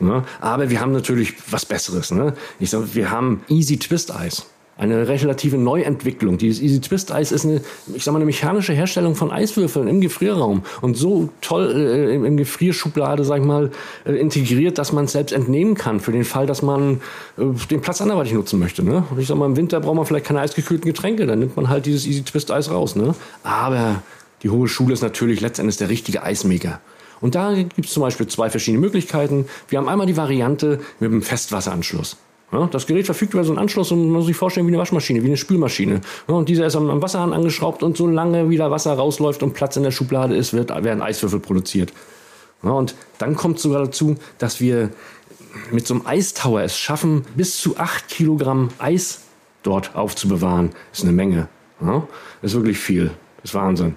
Ne? 0.00 0.24
Aber 0.40 0.70
wir 0.70 0.80
haben 0.80 0.92
natürlich 0.92 1.34
was 1.50 1.64
Besseres. 1.64 2.10
Ne? 2.10 2.34
Ich 2.58 2.70
sag, 2.70 2.94
wir 2.94 3.10
haben 3.10 3.42
Easy 3.48 3.78
Twist 3.78 4.14
Eis 4.14 4.46
eine 4.76 5.06
relative 5.06 5.58
Neuentwicklung. 5.58 6.38
Dieses 6.38 6.62
Easy 6.62 6.80
Twist 6.80 7.12
Eis 7.12 7.30
ist 7.30 7.44
eine, 7.44 7.60
ich 7.94 8.04
sag 8.04 8.12
mal, 8.12 8.18
eine 8.18 8.24
mechanische 8.24 8.72
Herstellung 8.72 9.14
von 9.14 9.30
Eiswürfeln 9.30 9.86
im 9.86 10.00
Gefrierraum 10.00 10.62
und 10.80 10.96
so 10.96 11.28
toll 11.40 11.70
äh, 11.76 12.14
im 12.14 12.36
Gefrierschublade, 12.36 13.24
sag 13.24 13.40
ich 13.40 13.44
mal, 13.44 13.70
äh, 14.04 14.12
integriert, 14.12 14.78
dass 14.78 14.92
man 14.92 15.04
es 15.04 15.12
selbst 15.12 15.32
entnehmen 15.32 15.74
kann 15.74 16.00
für 16.00 16.12
den 16.12 16.24
Fall, 16.24 16.46
dass 16.46 16.62
man 16.62 17.00
äh, 17.36 17.44
den 17.70 17.80
Platz 17.80 18.00
anderweitig 18.00 18.32
nutzen 18.32 18.58
möchte. 18.58 18.82
Ne? 18.82 19.04
Und 19.10 19.20
ich 19.20 19.26
sag 19.26 19.36
mal, 19.36 19.46
im 19.46 19.56
Winter 19.56 19.78
braucht 19.80 19.96
man 19.96 20.06
vielleicht 20.06 20.26
keine 20.26 20.40
eisgekühlten 20.40 20.86
Getränke, 20.86 21.26
dann 21.26 21.38
nimmt 21.38 21.56
man 21.56 21.68
halt 21.68 21.86
dieses 21.86 22.06
Easy 22.06 22.22
Twist 22.22 22.50
Eis 22.50 22.70
raus. 22.70 22.96
Ne? 22.96 23.14
Aber 23.42 24.02
die 24.42 24.50
hohe 24.50 24.68
Schule 24.68 24.94
ist 24.94 25.02
natürlich 25.02 25.40
letztendlich 25.40 25.76
der 25.76 25.90
richtige 25.90 26.22
Eismaker. 26.22 26.80
Und 27.20 27.36
da 27.36 27.54
gibt 27.54 27.84
es 27.84 27.92
zum 27.92 28.02
Beispiel 28.02 28.26
zwei 28.26 28.50
verschiedene 28.50 28.80
Möglichkeiten. 28.80 29.46
Wir 29.68 29.78
haben 29.78 29.88
einmal 29.88 30.08
die 30.08 30.16
Variante 30.16 30.80
mit 30.98 31.10
einem 31.10 31.22
Festwasseranschluss. 31.22 32.16
Ja, 32.52 32.66
das 32.66 32.86
Gerät 32.86 33.06
verfügt 33.06 33.32
über 33.32 33.44
so 33.44 33.52
einen 33.52 33.58
Anschluss 33.58 33.92
und 33.92 34.04
man 34.04 34.12
muss 34.12 34.26
sich 34.26 34.36
vorstellen 34.36 34.66
wie 34.66 34.70
eine 34.70 34.78
Waschmaschine, 34.78 35.22
wie 35.22 35.26
eine 35.26 35.38
Spülmaschine. 35.38 36.02
Ja, 36.28 36.34
und 36.34 36.48
dieser 36.48 36.66
ist 36.66 36.76
am, 36.76 36.90
am 36.90 37.00
Wasserhahn 37.00 37.32
angeschraubt 37.32 37.82
und 37.82 37.96
solange 37.96 38.50
wieder 38.50 38.70
Wasser 38.70 38.92
rausläuft 38.92 39.42
und 39.42 39.54
Platz 39.54 39.76
in 39.76 39.82
der 39.82 39.90
Schublade 39.90 40.36
ist, 40.36 40.52
wird, 40.52 40.68
werden 40.68 41.02
Eiswürfel 41.02 41.40
produziert. 41.40 41.92
Ja, 42.62 42.70
und 42.70 42.94
dann 43.18 43.36
kommt 43.36 43.58
sogar 43.58 43.84
dazu, 43.84 44.16
dass 44.38 44.60
wir 44.60 44.90
mit 45.70 45.86
so 45.86 45.94
einem 45.94 46.06
Eistower 46.06 46.62
es 46.62 46.76
schaffen, 46.76 47.24
bis 47.36 47.56
zu 47.56 47.78
acht 47.78 48.08
Kilogramm 48.08 48.68
Eis 48.78 49.22
dort 49.62 49.94
aufzubewahren. 49.96 50.70
Das 50.90 51.00
ist 51.00 51.04
eine 51.04 51.12
Menge. 51.12 51.48
Das 51.80 52.52
ist 52.52 52.54
wirklich 52.54 52.78
viel. 52.78 53.06
Das 53.36 53.50
ist 53.50 53.54
Wahnsinn. 53.54 53.96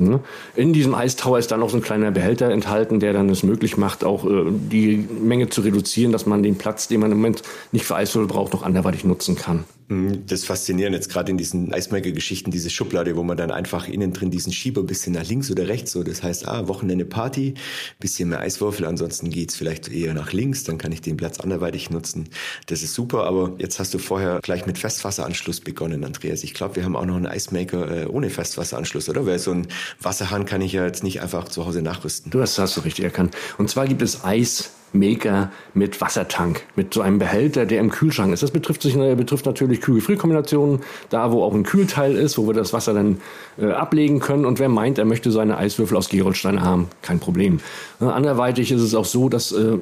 Ne? 0.00 0.20
In 0.56 0.72
diesem 0.72 0.94
Eistower 0.94 1.38
ist 1.38 1.50
dann 1.50 1.60
noch 1.60 1.70
so 1.70 1.76
ein 1.76 1.82
kleiner 1.82 2.10
Behälter 2.10 2.50
enthalten, 2.50 3.00
der 3.00 3.12
dann 3.12 3.28
es 3.28 3.42
möglich 3.42 3.76
macht, 3.76 4.04
auch 4.04 4.24
äh, 4.24 4.44
die 4.50 4.96
Menge 4.96 5.48
zu 5.48 5.60
reduzieren, 5.60 6.12
dass 6.12 6.26
man 6.26 6.42
den 6.42 6.56
Platz, 6.56 6.88
den 6.88 7.00
man 7.00 7.12
im 7.12 7.18
Moment 7.18 7.42
nicht 7.72 7.84
für 7.84 7.96
Eiswürfel 7.96 8.28
braucht, 8.28 8.52
noch 8.52 8.62
anderweitig 8.62 9.04
nutzen 9.04 9.36
kann. 9.36 9.64
Mhm, 9.90 10.24
das 10.26 10.44
Faszinierende 10.44 10.98
jetzt 10.98 11.10
gerade 11.10 11.32
in 11.32 11.36
diesen 11.36 11.74
Eismaker-Geschichten, 11.74 12.52
diese 12.52 12.70
Schublade, 12.70 13.16
wo 13.16 13.24
man 13.24 13.36
dann 13.36 13.50
einfach 13.50 13.88
innen 13.88 14.12
drin 14.12 14.30
diesen 14.30 14.52
Schieber 14.52 14.82
ein 14.82 14.86
bisschen 14.86 15.14
nach 15.14 15.26
links 15.26 15.50
oder 15.50 15.66
rechts, 15.66 15.90
so 15.90 16.04
das 16.04 16.22
heißt, 16.22 16.46
ah, 16.46 16.68
Wochenende 16.68 17.04
Party, 17.04 17.54
bisschen 17.98 18.28
mehr 18.28 18.38
Eiswürfel, 18.38 18.86
ansonsten 18.86 19.30
geht's 19.30 19.56
vielleicht 19.56 19.88
eher 19.88 20.14
nach 20.14 20.32
links, 20.32 20.62
dann 20.62 20.78
kann 20.78 20.92
ich 20.92 21.00
den 21.00 21.16
Platz 21.16 21.40
anderweitig 21.40 21.90
nutzen. 21.90 22.28
Das 22.66 22.84
ist 22.84 22.94
super, 22.94 23.24
aber 23.24 23.54
jetzt 23.58 23.80
hast 23.80 23.92
du 23.92 23.98
vorher 23.98 24.38
gleich 24.40 24.64
mit 24.64 24.78
Festwasseranschluss 24.78 25.60
begonnen, 25.60 26.04
Andreas. 26.04 26.44
Ich 26.44 26.54
glaube, 26.54 26.76
wir 26.76 26.84
haben 26.84 26.94
auch 26.94 27.06
noch 27.06 27.16
einen 27.16 27.26
Eismaker 27.26 28.02
äh, 28.02 28.06
ohne 28.06 28.30
Festwasseranschluss, 28.30 29.08
oder? 29.08 29.26
Weil 29.26 29.40
so 29.40 29.50
ein 29.50 29.66
Wasserhahn 30.00 30.44
kann 30.44 30.60
ich 30.60 30.72
ja 30.72 30.86
jetzt 30.86 31.02
nicht 31.02 31.20
einfach 31.20 31.48
zu 31.48 31.66
Hause 31.66 31.82
nachrüsten. 31.82 32.30
Du 32.30 32.40
hast, 32.40 32.56
hast 32.60 32.76
du 32.76 32.82
richtig 32.82 33.04
erkannt. 33.04 33.36
Und 33.58 33.68
zwar 33.68 33.88
gibt 33.88 34.02
es 34.02 34.22
Eis 34.22 34.70
Maker 34.92 35.50
mit 35.74 36.00
Wassertank, 36.00 36.62
mit 36.76 36.94
so 36.94 37.00
einem 37.00 37.18
Behälter, 37.18 37.66
der 37.66 37.80
im 37.80 37.90
Kühlschrank 37.90 38.32
ist. 38.32 38.42
Das 38.42 38.50
betrifft, 38.50 38.82
sich, 38.82 38.94
betrifft 38.94 39.46
natürlich 39.46 39.80
Kühl-Gefrier-Kombinationen, 39.80 40.80
da 41.10 41.32
wo 41.32 41.42
auch 41.42 41.54
ein 41.54 41.62
Kühlteil 41.62 42.16
ist, 42.16 42.38
wo 42.38 42.46
wir 42.46 42.54
das 42.54 42.72
Wasser 42.72 42.94
dann 42.94 43.20
äh, 43.58 43.70
ablegen 43.70 44.20
können. 44.20 44.44
Und 44.44 44.58
wer 44.58 44.68
meint, 44.68 44.98
er 44.98 45.04
möchte 45.04 45.30
seine 45.30 45.56
Eiswürfel 45.56 45.96
aus 45.96 46.08
Gerolsteine 46.08 46.62
haben, 46.62 46.88
kein 47.02 47.20
Problem. 47.20 47.60
Äh, 48.00 48.06
anderweitig 48.06 48.72
ist 48.72 48.82
es 48.82 48.94
auch 48.94 49.04
so, 49.04 49.28
dass, 49.28 49.52
äh, 49.52 49.76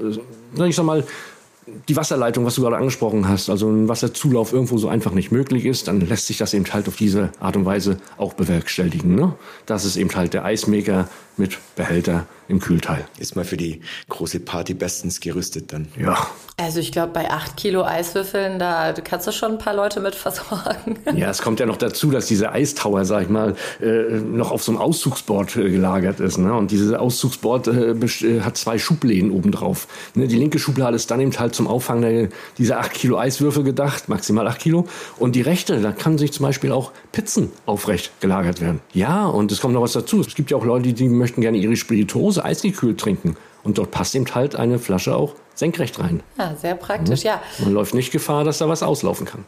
ich 0.66 0.76
sag 0.76 0.84
mal, 0.84 1.04
die 1.88 1.96
Wasserleitung, 1.96 2.44
was 2.44 2.54
du 2.54 2.62
gerade 2.62 2.76
angesprochen 2.76 3.28
hast, 3.28 3.50
also 3.50 3.68
ein 3.68 3.88
Wasserzulauf 3.88 4.52
irgendwo 4.52 4.78
so 4.78 4.88
einfach 4.88 5.12
nicht 5.12 5.30
möglich 5.32 5.64
ist, 5.66 5.88
dann 5.88 6.00
lässt 6.00 6.26
sich 6.26 6.38
das 6.38 6.54
eben 6.54 6.64
halt 6.72 6.88
auf 6.88 6.96
diese 6.96 7.30
Art 7.40 7.56
und 7.56 7.64
Weise 7.64 7.98
auch 8.16 8.34
bewerkstelligen. 8.34 9.14
Ne? 9.14 9.34
Das 9.66 9.84
ist 9.84 9.96
eben 9.96 10.14
halt 10.14 10.34
der 10.34 10.44
Eismaker 10.44 11.08
mit 11.36 11.58
Behälter 11.76 12.26
im 12.48 12.60
Kühlteil. 12.60 13.06
Ist 13.18 13.36
mal 13.36 13.44
für 13.44 13.56
die 13.56 13.80
große 14.08 14.40
Party 14.40 14.74
bestens 14.74 15.20
gerüstet 15.20 15.72
dann. 15.72 15.88
Ja. 15.98 16.26
Also 16.60 16.80
ich 16.80 16.90
glaube, 16.90 17.12
bei 17.12 17.30
acht 17.30 17.56
Kilo 17.56 17.84
Eiswürfeln, 17.84 18.58
da 18.58 18.92
kannst 18.92 19.28
du 19.28 19.32
schon 19.32 19.52
ein 19.52 19.58
paar 19.58 19.74
Leute 19.74 20.00
mit 20.00 20.14
versorgen. 20.14 20.98
Ja, 21.18 21.30
es 21.30 21.42
kommt 21.42 21.58
ja 21.58 21.66
noch 21.66 21.76
dazu, 21.76 22.10
dass 22.10 22.26
diese 22.26 22.52
Eistower, 22.52 23.04
sag 23.04 23.22
ich 23.22 23.28
mal, 23.28 23.56
äh, 23.80 23.86
noch 24.20 24.52
auf 24.52 24.62
so 24.62 24.70
einem 24.70 24.80
Auszugsboard 24.80 25.56
äh, 25.56 25.70
gelagert 25.70 26.20
ist. 26.20 26.38
Ne? 26.38 26.52
Und 26.52 26.70
dieses 26.70 26.92
Auszugsboard 26.92 27.66
äh, 27.68 27.90
äh, 27.90 28.40
hat 28.40 28.56
zwei 28.56 28.78
Schubläden 28.78 29.30
obendrauf. 29.30 29.88
Ne? 30.14 30.28
Die 30.28 30.36
linke 30.36 30.58
Schublade 30.58 30.96
ist 30.96 31.10
dann 31.10 31.20
eben 31.20 31.36
halt 31.36 31.54
zum 31.54 31.66
Auffangen 31.66 32.02
der, 32.02 32.28
dieser 32.56 32.78
acht 32.78 32.92
Kilo 32.92 33.18
Eiswürfel 33.18 33.64
gedacht, 33.64 34.08
maximal 34.08 34.46
acht 34.46 34.60
Kilo. 34.60 34.86
Und 35.18 35.34
die 35.34 35.42
rechte, 35.42 35.80
da 35.80 35.92
kann 35.92 36.18
sich 36.18 36.32
zum 36.32 36.44
Beispiel 36.44 36.72
auch 36.72 36.92
Pizzen 37.12 37.50
aufrecht 37.66 38.12
gelagert 38.20 38.60
werden. 38.60 38.80
Ja, 38.92 39.26
und 39.26 39.50
es 39.50 39.60
kommt 39.60 39.74
noch 39.74 39.82
was 39.82 39.92
dazu. 39.92 40.20
Es 40.20 40.34
gibt 40.34 40.50
ja 40.50 40.56
auch 40.56 40.64
Leute, 40.64 40.92
die 40.92 41.08
möchten 41.08 41.40
gerne 41.40 41.58
ihre 41.58 41.76
Spirituose 41.76 42.37
eisgekühlt 42.40 42.98
trinken. 42.98 43.36
Und 43.64 43.78
dort 43.78 43.90
passt 43.90 44.14
eben 44.14 44.26
halt 44.34 44.56
eine 44.56 44.78
Flasche 44.78 45.16
auch 45.16 45.34
senkrecht 45.54 45.98
rein. 45.98 46.22
Ja, 46.38 46.54
sehr 46.56 46.74
praktisch, 46.74 47.24
mhm. 47.24 47.28
ja. 47.28 47.42
Man 47.58 47.72
läuft 47.72 47.94
nicht 47.94 48.12
Gefahr, 48.12 48.44
dass 48.44 48.58
da 48.58 48.68
was 48.68 48.82
auslaufen 48.82 49.26
kann. 49.26 49.44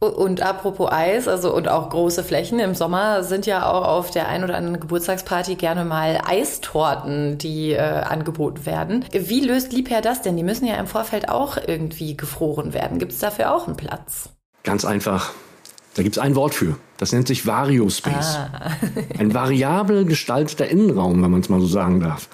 Und 0.00 0.42
apropos 0.42 0.90
Eis, 0.90 1.28
also 1.28 1.54
und 1.54 1.68
auch 1.68 1.88
große 1.88 2.24
Flächen 2.24 2.58
im 2.58 2.74
Sommer 2.74 3.22
sind 3.22 3.46
ja 3.46 3.70
auch 3.70 3.86
auf 3.86 4.10
der 4.10 4.28
ein 4.28 4.44
oder 4.44 4.56
anderen 4.56 4.80
Geburtstagsparty 4.80 5.54
gerne 5.54 5.84
mal 5.84 6.20
Eistorten, 6.26 7.38
die 7.38 7.72
äh, 7.72 7.78
angeboten 7.78 8.66
werden. 8.66 9.04
Wie 9.12 9.40
löst 9.40 9.72
Liebherr 9.72 10.02
das 10.02 10.20
denn? 10.20 10.36
Die 10.36 10.42
müssen 10.42 10.66
ja 10.66 10.74
im 10.74 10.86
Vorfeld 10.86 11.28
auch 11.28 11.56
irgendwie 11.56 12.16
gefroren 12.16 12.74
werden. 12.74 12.98
Gibt 12.98 13.12
es 13.12 13.18
dafür 13.18 13.54
auch 13.54 13.66
einen 13.66 13.76
Platz? 13.76 14.30
Ganz 14.62 14.84
einfach. 14.84 15.32
Da 15.94 16.02
gibt 16.02 16.16
es 16.16 16.22
ein 16.22 16.34
Wort 16.34 16.54
für. 16.54 16.76
Das 16.98 17.12
nennt 17.12 17.28
sich 17.28 17.46
Variospace. 17.46 18.36
Ah. 18.36 18.76
ein 19.18 19.32
variabel 19.32 20.04
gestalteter 20.04 20.68
Innenraum, 20.68 21.22
wenn 21.22 21.30
man 21.30 21.40
es 21.40 21.48
mal 21.48 21.60
so 21.60 21.66
sagen 21.66 22.00
darf. 22.00 22.28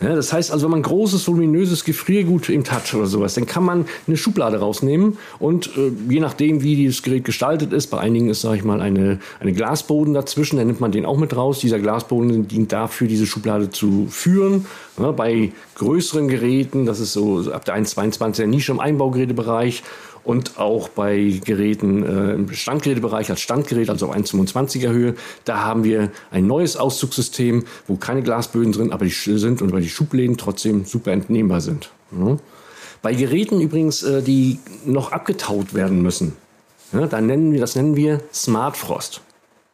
Ja, 0.00 0.14
das 0.14 0.32
heißt 0.32 0.52
also, 0.52 0.66
wenn 0.66 0.70
man 0.72 0.82
großes, 0.82 1.26
voluminöses 1.26 1.84
Gefriergut 1.84 2.48
im 2.50 2.62
hat 2.70 2.94
oder 2.94 3.06
sowas, 3.06 3.34
dann 3.34 3.46
kann 3.46 3.64
man 3.64 3.86
eine 4.06 4.16
Schublade 4.16 4.60
rausnehmen 4.60 5.18
und 5.40 5.76
äh, 5.76 5.90
je 6.08 6.20
nachdem, 6.20 6.62
wie 6.62 6.76
dieses 6.76 7.02
Gerät 7.02 7.24
gestaltet 7.24 7.72
ist, 7.72 7.88
bei 7.88 7.98
einigen 7.98 8.28
ist, 8.28 8.42
sage 8.42 8.58
ich 8.58 8.64
mal, 8.64 8.80
eine, 8.80 9.18
eine 9.40 9.52
Glasboden 9.52 10.14
dazwischen, 10.14 10.56
dann 10.56 10.68
nimmt 10.68 10.80
man 10.80 10.92
den 10.92 11.04
auch 11.04 11.16
mit 11.16 11.34
raus. 11.34 11.58
Dieser 11.58 11.80
Glasboden 11.80 12.46
dient 12.46 12.70
dafür, 12.70 13.08
diese 13.08 13.26
Schublade 13.26 13.70
zu 13.70 14.06
führen. 14.08 14.66
Ja, 14.98 15.12
bei 15.12 15.52
größeren 15.76 16.28
Geräten, 16.28 16.86
das 16.86 16.98
ist 17.00 17.12
so 17.12 17.50
ab 17.52 17.64
der 17.64 17.76
1,22er 17.76 18.46
Nische 18.46 18.72
im 18.72 18.80
Einbaugerätebereich, 18.80 19.82
und 20.28 20.58
auch 20.58 20.90
bei 20.90 21.40
Geräten 21.42 22.02
äh, 22.02 22.34
im 22.34 22.52
Standgerätebereich 22.52 23.30
als 23.30 23.40
Standgerät, 23.40 23.88
also 23.88 24.08
auf 24.08 24.14
1,25er 24.14 24.90
Höhe, 24.90 25.14
da 25.46 25.60
haben 25.60 25.84
wir 25.84 26.10
ein 26.30 26.46
neues 26.46 26.76
Auszugssystem, 26.76 27.64
wo 27.86 27.96
keine 27.96 28.22
Glasböden 28.22 28.72
drin 28.72 28.92
aber 28.92 29.06
die 29.06 29.10
sind 29.10 29.62
und 29.62 29.72
weil 29.72 29.80
die 29.80 29.88
Schubläden 29.88 30.36
trotzdem 30.36 30.84
super 30.84 31.12
entnehmbar 31.12 31.62
sind. 31.62 31.90
Ja. 32.12 32.36
Bei 33.00 33.14
Geräten 33.14 33.60
übrigens, 33.62 34.02
äh, 34.02 34.22
die 34.22 34.58
noch 34.84 35.12
abgetaut 35.12 35.72
werden 35.72 36.02
müssen, 36.02 36.36
ja, 36.92 37.06
dann 37.06 37.26
nennen 37.26 37.52
wir, 37.52 37.60
das 37.60 37.74
nennen 37.74 37.96
wir 37.96 38.20
Smart 38.32 38.76
Frost. 38.76 39.22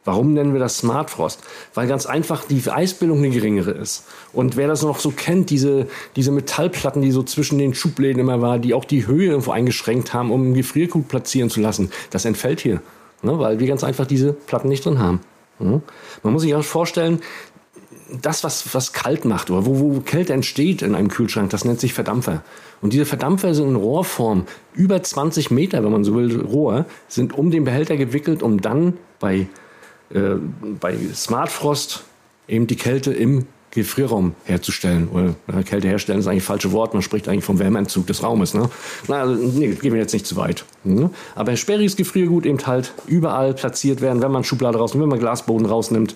Warum 0.05 0.35
nennen 0.35 0.53
wir 0.53 0.61
das 0.61 0.79
Smart 0.79 1.11
Frost? 1.11 1.41
Weil 1.73 1.89
ganz 1.89 2.05
einfach 2.05 2.45
die 2.45 2.63
Eisbildung 2.71 3.19
eine 3.19 3.31
geringere 3.31 3.71
ist. 3.71 4.05
Und 4.33 4.57
wer 4.57 4.69
das 4.69 4.83
noch 4.83 4.99
so 4.99 5.11
kennt, 5.11 5.49
diese, 5.51 5.87
diese 6.15 6.31
Metallplatten, 6.31 7.01
die 7.01 7.11
so 7.11 7.23
zwischen 7.23 7.59
den 7.59 7.75
Schubläden 7.75 8.21
immer 8.21 8.43
war, 8.43 8.59
die 8.59 8.75
auch 8.75 8.85
die 8.85 9.07
Höhe 9.07 9.31
irgendwo 9.31 9.53
eingeschränkt 9.53 10.13
haben, 10.13 10.31
um 10.31 10.43
einen 10.43 10.55
Gefriergut 10.55 11.09
platzieren 11.09 11.49
zu 11.49 11.61
lassen, 11.61 11.91
das 12.11 12.25
entfällt 12.25 12.61
hier. 12.61 12.83
Ne, 13.23 13.39
weil 13.39 13.59
wir 13.59 13.67
ganz 13.67 13.83
einfach 13.83 14.07
diese 14.07 14.35
Platten 14.35 14.69
nicht 14.69 14.85
drin 14.85 14.99
haben. 14.99 15.21
Ja. 15.59 15.81
Man 16.23 16.33
muss 16.33 16.43
sich 16.43 16.55
auch 16.55 16.63
vorstellen, 16.63 17.21
das, 18.21 18.45
was, 18.45 18.75
was 18.75 18.93
kalt 18.93 19.25
macht 19.25 19.51
oder 19.51 19.65
wo, 19.65 19.79
wo 19.79 20.01
Kälte 20.01 20.35
entsteht 20.35 20.83
in 20.83 20.95
einem 20.95 21.09
Kühlschrank, 21.09 21.49
das 21.51 21.65
nennt 21.65 21.81
sich 21.81 21.95
Verdampfer. 21.95 22.43
Und 22.83 22.93
diese 22.93 23.07
Verdampfer 23.07 23.55
sind 23.55 23.69
in 23.69 23.77
Rohrform, 23.77 24.45
über 24.75 25.03
20 25.03 25.51
Meter, 25.51 25.83
wenn 25.83 25.93
man 25.93 26.05
so 26.05 26.15
will, 26.15 26.43
Rohr, 26.43 26.85
sind 27.09 27.33
um 27.33 27.51
den 27.51 27.65
Behälter 27.65 27.97
gewickelt, 27.97 28.43
um 28.43 28.61
dann 28.61 28.99
bei 29.21 29.47
äh, 30.15 30.37
bei 30.81 30.97
Smartfrost 31.15 32.05
eben 32.49 32.67
die 32.67 32.77
Kälte 32.77 33.13
im 33.13 33.47
Gefrierraum 33.75 34.35
herzustellen. 34.45 35.09
Oder 35.09 35.35
äh, 35.59 35.63
Kälte 35.65 35.89
herstellen 35.89 36.21
ist 36.21 36.27
eigentlich 36.27 36.43
das 36.43 36.47
falsche 36.47 36.73
Wort. 36.73 36.95
Man 36.95 37.03
spricht 37.03 37.29
eigentlich 37.29 37.45
vom 37.45 37.59
Wärmeentzug 37.59 38.07
des 38.07 38.23
Raumes. 38.23 38.55
Ne? 38.55 38.71
Na, 39.09 39.23
also, 39.23 39.35
nee, 39.35 39.69
gehen 39.75 39.93
wir 39.93 40.01
jetzt 40.01 40.13
nicht 40.13 40.27
zu 40.27 40.37
weit. 40.37 40.65
Ne? 40.85 41.11
Aber 41.35 41.57
sperriges 41.57 41.97
Gefriergut 41.97 42.47
eben 42.47 42.65
halt 42.67 42.95
überall 43.07 43.53
platziert 43.53 44.01
werden, 44.01 44.23
wenn 44.23 44.31
man 44.31 44.45
Schublade 44.45 44.79
rausnimmt, 44.79 45.03
wenn 45.03 45.11
man 45.11 45.19
Glasboden 45.19 45.67
rausnimmt. 45.67 46.15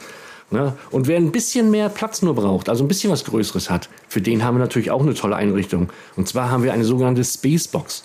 Ne? 0.50 0.74
Und 0.90 1.08
wer 1.08 1.18
ein 1.18 1.32
bisschen 1.32 1.70
mehr 1.70 1.88
Platz 1.88 2.22
nur 2.22 2.34
braucht, 2.34 2.68
also 2.68 2.84
ein 2.84 2.88
bisschen 2.88 3.10
was 3.10 3.24
Größeres 3.24 3.68
hat, 3.68 3.90
für 4.08 4.20
den 4.20 4.44
haben 4.44 4.56
wir 4.56 4.60
natürlich 4.60 4.90
auch 4.90 5.02
eine 5.02 5.14
tolle 5.14 5.36
Einrichtung. 5.36 5.90
Und 6.16 6.28
zwar 6.28 6.50
haben 6.50 6.62
wir 6.62 6.72
eine 6.72 6.84
sogenannte 6.84 7.24
Spacebox. 7.24 8.04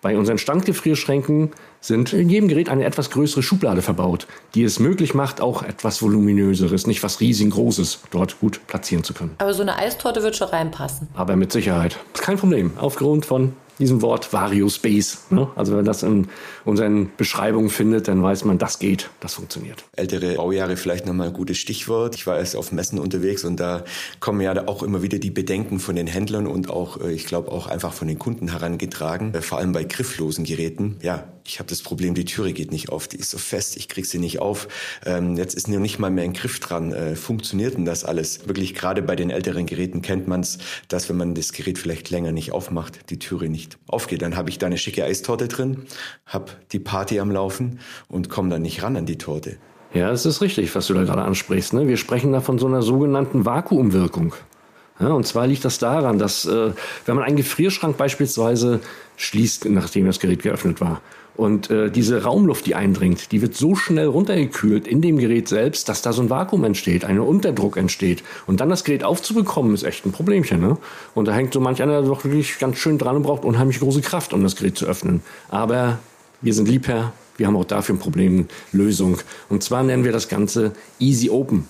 Bei 0.00 0.16
unseren 0.16 0.38
Standgefrierschränken 0.38 1.50
sind 1.80 2.12
in 2.12 2.28
jedem 2.28 2.48
Gerät 2.48 2.68
eine 2.68 2.84
etwas 2.84 3.10
größere 3.10 3.42
Schublade 3.42 3.82
verbaut, 3.82 4.26
die 4.54 4.64
es 4.64 4.78
möglich 4.78 5.14
macht, 5.14 5.40
auch 5.40 5.62
etwas 5.62 6.02
voluminöseres, 6.02 6.86
nicht 6.86 7.02
was 7.02 7.20
riesengroßes 7.20 8.00
dort 8.10 8.40
gut 8.40 8.60
platzieren 8.66 9.04
zu 9.04 9.14
können. 9.14 9.34
Aber 9.38 9.54
so 9.54 9.62
eine 9.62 9.76
Eistorte 9.76 10.22
wird 10.22 10.36
schon 10.36 10.48
reinpassen. 10.48 11.08
Aber 11.14 11.36
mit 11.36 11.52
Sicherheit. 11.52 11.98
Kein 12.14 12.36
Problem. 12.36 12.72
Aufgrund 12.76 13.26
von 13.26 13.54
diesem 13.80 14.02
Wort 14.02 14.32
Variospace. 14.32 15.30
Ne? 15.30 15.48
Also 15.56 15.72
wenn 15.72 15.78
man 15.78 15.84
das 15.84 16.02
in 16.02 16.28
unseren 16.64 17.10
Beschreibungen 17.16 17.70
findet, 17.70 18.08
dann 18.08 18.22
weiß 18.22 18.44
man, 18.44 18.58
das 18.58 18.78
geht, 18.78 19.10
das 19.20 19.34
funktioniert. 19.34 19.84
Ältere 19.96 20.34
Baujahre 20.34 20.76
vielleicht 20.76 21.06
nochmal 21.06 21.28
ein 21.28 21.32
gutes 21.32 21.58
Stichwort. 21.58 22.14
Ich 22.14 22.26
war 22.26 22.38
erst 22.38 22.56
auf 22.56 22.72
Messen 22.72 22.98
unterwegs 22.98 23.44
und 23.44 23.58
da 23.58 23.84
kommen 24.20 24.40
ja 24.40 24.68
auch 24.68 24.82
immer 24.82 25.02
wieder 25.02 25.18
die 25.18 25.30
Bedenken 25.30 25.80
von 25.80 25.96
den 25.96 26.06
Händlern 26.06 26.46
und 26.46 26.70
auch, 26.70 27.00
äh, 27.00 27.12
ich 27.12 27.26
glaube, 27.26 27.50
auch 27.50 27.66
einfach 27.66 27.92
von 27.92 28.06
den 28.06 28.18
Kunden 28.18 28.50
herangetragen, 28.50 29.34
äh, 29.34 29.42
vor 29.42 29.58
allem 29.58 29.72
bei 29.72 29.84
grifflosen 29.84 30.44
Geräten. 30.44 30.96
Ja, 31.02 31.24
ich 31.46 31.58
habe 31.58 31.68
das 31.68 31.82
Problem, 31.82 32.14
die 32.14 32.24
Türe 32.24 32.52
geht 32.52 32.70
nicht 32.70 32.90
auf, 32.90 33.08
die 33.08 33.16
ist 33.16 33.30
so 33.30 33.38
fest, 33.38 33.76
ich 33.76 33.88
krieg 33.88 34.06
sie 34.06 34.18
nicht 34.18 34.40
auf. 34.40 34.68
Ähm, 35.04 35.36
jetzt 35.36 35.54
ist 35.54 35.68
noch 35.68 35.78
nicht 35.78 35.98
mal 35.98 36.10
mehr 36.10 36.24
ein 36.24 36.32
Griff 36.32 36.60
dran. 36.60 36.92
Äh, 36.92 37.16
funktioniert 37.16 37.76
denn 37.76 37.84
das 37.84 38.04
alles? 38.04 38.46
Wirklich 38.46 38.74
gerade 38.74 39.02
bei 39.02 39.16
den 39.16 39.30
älteren 39.30 39.66
Geräten 39.66 40.02
kennt 40.02 40.28
man 40.28 40.40
es, 40.40 40.58
dass 40.88 41.08
wenn 41.08 41.16
man 41.16 41.34
das 41.34 41.52
Gerät 41.52 41.78
vielleicht 41.78 42.10
länger 42.10 42.32
nicht 42.32 42.52
aufmacht, 42.52 43.10
die 43.10 43.18
Türe 43.18 43.48
nicht 43.48 43.69
aufgeht. 43.86 44.22
Dann 44.22 44.36
habe 44.36 44.50
ich 44.50 44.58
da 44.58 44.66
eine 44.66 44.78
schicke 44.78 45.04
Eistorte 45.04 45.48
drin, 45.48 45.86
habe 46.26 46.52
die 46.72 46.78
Party 46.78 47.20
am 47.20 47.30
Laufen 47.30 47.80
und 48.08 48.28
komme 48.28 48.50
dann 48.50 48.62
nicht 48.62 48.82
ran 48.82 48.96
an 48.96 49.06
die 49.06 49.18
Torte. 49.18 49.56
Ja, 49.92 50.10
es 50.10 50.24
ist 50.24 50.40
richtig, 50.40 50.74
was 50.74 50.86
du 50.86 50.94
da 50.94 51.02
gerade 51.02 51.22
ansprichst. 51.22 51.72
Ne? 51.72 51.88
Wir 51.88 51.96
sprechen 51.96 52.32
da 52.32 52.40
von 52.40 52.58
so 52.58 52.66
einer 52.66 52.82
sogenannten 52.82 53.44
Vakuumwirkung. 53.44 54.34
Ja, 55.00 55.08
und 55.08 55.26
zwar 55.26 55.46
liegt 55.46 55.64
das 55.64 55.78
daran, 55.78 56.18
dass 56.18 56.44
äh, 56.44 56.72
wenn 57.06 57.16
man 57.16 57.24
einen 57.24 57.36
Gefrierschrank 57.36 57.96
beispielsweise 57.96 58.80
schließt, 59.16 59.64
nachdem 59.66 60.06
das 60.06 60.20
Gerät 60.20 60.42
geöffnet 60.42 60.80
war, 60.80 61.00
und 61.40 61.70
äh, 61.70 61.90
diese 61.90 62.22
Raumluft, 62.22 62.66
die 62.66 62.74
eindringt, 62.74 63.32
die 63.32 63.40
wird 63.40 63.54
so 63.56 63.74
schnell 63.74 64.08
runtergekühlt 64.08 64.86
in 64.86 65.00
dem 65.00 65.16
Gerät 65.16 65.48
selbst, 65.48 65.88
dass 65.88 66.02
da 66.02 66.12
so 66.12 66.20
ein 66.20 66.28
Vakuum 66.28 66.64
entsteht, 66.64 67.02
ein 67.02 67.18
Unterdruck 67.18 67.78
entsteht. 67.78 68.22
Und 68.46 68.60
dann 68.60 68.68
das 68.68 68.84
Gerät 68.84 69.04
aufzubekommen, 69.04 69.72
ist 69.72 69.82
echt 69.82 70.04
ein 70.04 70.12
Problemchen. 70.12 70.60
Ne? 70.60 70.76
Und 71.14 71.28
da 71.28 71.32
hängt 71.32 71.54
so 71.54 71.60
manch 71.60 71.82
einer 71.82 72.02
doch 72.02 72.24
wirklich 72.24 72.58
ganz 72.58 72.76
schön 72.76 72.98
dran 72.98 73.16
und 73.16 73.22
braucht 73.22 73.46
unheimlich 73.46 73.80
große 73.80 74.02
Kraft, 74.02 74.34
um 74.34 74.42
das 74.42 74.54
Gerät 74.54 74.76
zu 74.76 74.84
öffnen. 74.84 75.22
Aber 75.48 75.98
wir 76.42 76.52
sind 76.52 76.68
Liebherr, 76.68 77.14
wir 77.38 77.46
haben 77.46 77.56
auch 77.56 77.64
dafür 77.64 77.94
ein 77.94 78.00
Problemlösung. 78.00 79.16
Und 79.48 79.62
zwar 79.62 79.82
nennen 79.82 80.04
wir 80.04 80.12
das 80.12 80.28
Ganze 80.28 80.72
Easy 80.98 81.30
Open. 81.30 81.66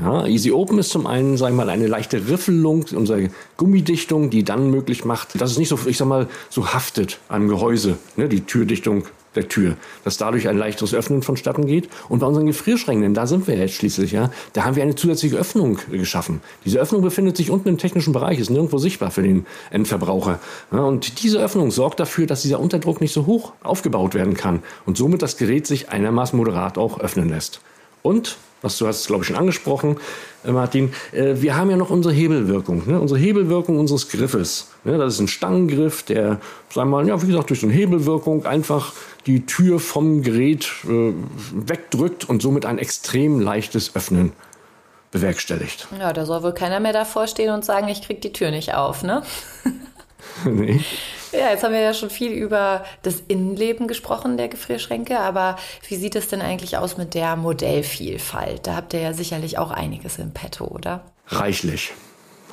Ja, 0.00 0.26
Easy 0.26 0.50
Open 0.50 0.78
ist 0.78 0.90
zum 0.90 1.06
einen, 1.06 1.36
sagen 1.36 1.56
wir 1.56 1.64
mal, 1.64 1.70
eine 1.70 1.86
leichte 1.86 2.28
Riffelung 2.28 2.84
unserer 2.94 3.28
Gummidichtung, 3.56 4.28
die 4.28 4.42
dann 4.42 4.70
möglich 4.70 5.04
macht, 5.04 5.40
dass 5.40 5.52
es 5.52 5.58
nicht 5.58 5.68
so, 5.68 5.78
ich 5.86 5.96
sag 5.96 6.08
mal, 6.08 6.26
so 6.50 6.74
haftet 6.74 7.20
am 7.28 7.46
Gehäuse, 7.46 7.96
ne, 8.16 8.28
die 8.28 8.40
Türdichtung 8.40 9.04
der 9.36 9.48
Tür, 9.48 9.76
dass 10.04 10.16
dadurch 10.16 10.48
ein 10.48 10.58
leichteres 10.58 10.94
Öffnen 10.94 11.22
vonstatten 11.22 11.66
geht. 11.66 11.88
Und 12.08 12.20
bei 12.20 12.26
unseren 12.26 12.46
Gefrierschränken, 12.46 13.14
da 13.14 13.26
sind 13.26 13.46
wir 13.46 13.56
jetzt 13.56 13.74
schließlich, 13.74 14.12
ja, 14.12 14.30
da 14.52 14.64
haben 14.64 14.76
wir 14.76 14.82
eine 14.82 14.94
zusätzliche 14.94 15.36
Öffnung 15.36 15.78
geschaffen. 15.90 16.40
Diese 16.64 16.78
Öffnung 16.78 17.02
befindet 17.02 17.36
sich 17.36 17.50
unten 17.50 17.68
im 17.68 17.78
technischen 17.78 18.12
Bereich, 18.12 18.38
ist 18.38 18.50
nirgendwo 18.50 18.78
sichtbar 18.78 19.10
für 19.10 19.22
den 19.22 19.46
Endverbraucher. 19.70 20.40
Ja, 20.72 20.80
und 20.80 21.22
diese 21.22 21.38
Öffnung 21.38 21.70
sorgt 21.70 22.00
dafür, 22.00 22.26
dass 22.26 22.42
dieser 22.42 22.60
Unterdruck 22.60 23.00
nicht 23.00 23.12
so 23.12 23.26
hoch 23.26 23.52
aufgebaut 23.62 24.14
werden 24.14 24.34
kann 24.34 24.62
und 24.86 24.96
somit 24.96 25.22
das 25.22 25.36
Gerät 25.36 25.66
sich 25.66 25.90
einigermaßen 25.90 26.36
moderat 26.36 26.78
auch 26.78 27.00
öffnen 27.00 27.28
lässt. 27.28 27.60
Und 28.04 28.36
was 28.60 28.78
du 28.78 28.86
hast, 28.86 29.06
glaube 29.06 29.22
ich, 29.22 29.28
schon 29.28 29.36
angesprochen, 29.36 29.96
äh, 30.44 30.52
Martin, 30.52 30.92
äh, 31.12 31.34
wir 31.36 31.56
haben 31.56 31.70
ja 31.70 31.76
noch 31.76 31.90
unsere 31.90 32.14
Hebelwirkung, 32.14 32.82
ne? 32.86 33.00
unsere 33.00 33.18
Hebelwirkung 33.18 33.78
unseres 33.78 34.08
Griffes. 34.08 34.68
Ne? 34.84 34.98
Das 34.98 35.14
ist 35.14 35.20
ein 35.20 35.28
Stangengriff, 35.28 36.02
der, 36.02 36.40
sagen 36.70 36.90
wir 36.90 37.02
mal, 37.02 37.08
ja, 37.08 37.20
wie 37.22 37.26
gesagt, 37.26 37.50
durch 37.50 37.60
so 37.60 37.66
eine 37.66 37.74
Hebelwirkung 37.74 38.46
einfach 38.46 38.92
die 39.26 39.46
Tür 39.46 39.80
vom 39.80 40.22
Gerät 40.22 40.70
äh, 40.84 41.12
wegdrückt 41.54 42.28
und 42.28 42.42
somit 42.42 42.66
ein 42.66 42.78
extrem 42.78 43.40
leichtes 43.40 43.96
Öffnen 43.96 44.32
bewerkstelligt. 45.10 45.88
Ja, 45.98 46.12
da 46.12 46.26
soll 46.26 46.42
wohl 46.42 46.54
keiner 46.54 46.80
mehr 46.80 46.92
davor 46.92 47.26
stehen 47.26 47.54
und 47.54 47.64
sagen, 47.64 47.88
ich 47.88 48.02
krieg 48.02 48.20
die 48.20 48.32
Tür 48.32 48.50
nicht 48.50 48.74
auf, 48.74 49.02
ne? 49.02 49.22
nee. 50.44 50.80
Ja, 51.36 51.50
jetzt 51.50 51.64
haben 51.64 51.72
wir 51.72 51.80
ja 51.80 51.94
schon 51.94 52.10
viel 52.10 52.32
über 52.32 52.84
das 53.02 53.22
Innenleben 53.26 53.88
gesprochen 53.88 54.36
der 54.36 54.48
Gefrierschränke, 54.48 55.18
aber 55.18 55.56
wie 55.88 55.96
sieht 55.96 56.14
es 56.14 56.28
denn 56.28 56.40
eigentlich 56.40 56.76
aus 56.78 56.96
mit 56.96 57.14
der 57.14 57.36
Modellvielfalt? 57.36 58.66
Da 58.66 58.76
habt 58.76 58.94
ihr 58.94 59.00
ja 59.00 59.12
sicherlich 59.12 59.58
auch 59.58 59.70
einiges 59.70 60.18
im 60.18 60.32
Petto, 60.32 60.66
oder? 60.66 61.04
Reichlich. 61.28 61.92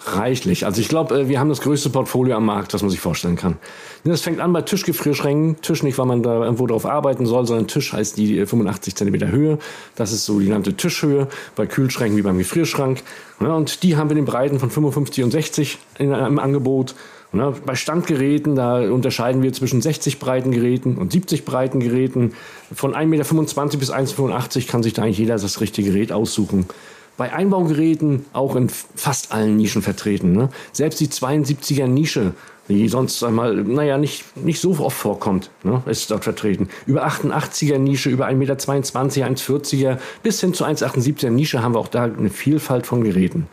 Reichlich. 0.06 0.66
Also 0.66 0.82
ich 0.82 0.90
glaube, 0.90 1.16
äh, 1.16 1.28
wir 1.30 1.40
haben 1.40 1.50
das 1.50 1.62
größte 1.62 1.92
Portfolio 1.92 2.36
am 2.36 2.46
Markt, 2.46 2.74
was 2.74 2.82
man 2.82 2.90
sich 2.90 3.00
vorstellen 3.00 3.36
kann. 3.36 3.58
Das 4.04 4.22
fängt 4.22 4.40
an 4.40 4.52
bei 4.52 4.64
Tischgefrierschränken. 4.64 5.62
Tisch 5.62 5.84
nicht, 5.84 5.98
weil 6.00 6.08
man 6.08 6.24
da 6.24 6.44
irgendwo 6.44 6.66
drauf 6.66 6.88
arbeiten 6.88 7.28
soll, 7.28 7.46
sondern 7.46 7.68
Tisch 7.68 7.94
heißt 7.94 8.18
die 8.18 8.44
85 8.46 8.96
cm 8.96 9.32
Höhe. 9.32 9.60
Das 9.96 10.12
ist 10.12 10.26
so 10.26 10.40
die 10.40 10.48
genannte 10.48 10.74
Tischhöhe. 10.74 11.28
Bei 11.56 11.68
Kühlschränken 11.68 12.18
wie 12.18 12.24
beim 12.24 12.40
Gefrierschrank. 12.40 13.04
Und 13.40 13.84
die 13.84 13.96
haben 13.96 14.10
wir 14.10 14.18
in 14.18 14.26
den 14.26 14.32
Breiten 14.32 14.60
von 14.60 14.72
55 14.72 15.24
und 15.24 15.32
60 15.32 15.78
in 16.00 16.14
einem 16.14 16.40
Angebot. 16.40 16.96
Ne, 17.34 17.54
bei 17.66 17.76
Standgeräten, 17.76 18.56
da 18.56 18.82
unterscheiden 18.92 19.42
wir 19.42 19.54
zwischen 19.54 19.82
60 19.82 20.20
breiten 20.20 20.52
Geräten 20.52 20.98
und 20.98 21.14
70 21.14 21.46
breiten 21.46 21.80
Geräten. 21.80 22.34
Von 22.76 22.94
1,25 22.94 23.06
Meter 23.06 23.78
bis 23.78 23.92
1,85 23.92 24.58
Meter 24.58 24.72
kann 24.72 24.84
sich 24.84 24.94
da 24.94 25.04
eigentlich 25.04 25.20
jeder 25.20 25.38
das 25.38 25.62
richtige 25.62 25.92
Gerät 25.92 26.12
aussuchen. 26.12 26.66
Bei 27.16 27.32
Einbaugeräten 27.32 28.26
auch 28.34 28.58
in 28.58 28.68
fast 28.68 29.32
allen 29.32 29.56
Nischen 29.56 29.82
vertreten. 29.82 30.34
Ne? 30.34 30.50
Selbst 30.74 31.00
die 31.00 31.08
72er 31.08 31.88
Nische, 31.88 32.34
die 32.68 32.90
sonst 32.90 33.24
einmal, 33.24 33.56
naja, 33.56 33.98
nicht, 33.98 34.36
nicht 34.36 34.60
so 34.60 34.72
oft 34.80 34.98
vorkommt, 34.98 35.52
ne? 35.64 35.82
ist 35.86 36.12
dort 36.12 36.26
vertreten. 36.26 36.68
Über 36.86 37.08
88er 37.08 37.78
Nische, 37.78 38.10
über 38.10 38.28
1,22 38.28 38.36
Meter, 38.36 38.56
1,40er 38.56 39.98
bis 40.22 40.42
hin 40.42 40.54
zu 40.54 40.66
1,78er 40.66 41.30
Nische 41.30 41.64
haben 41.64 41.76
wir 41.76 41.80
auch 41.80 41.88
da 41.88 42.04
eine 42.04 42.30
Vielfalt 42.30 42.86
von 42.86 43.04
Geräten. 43.04 43.48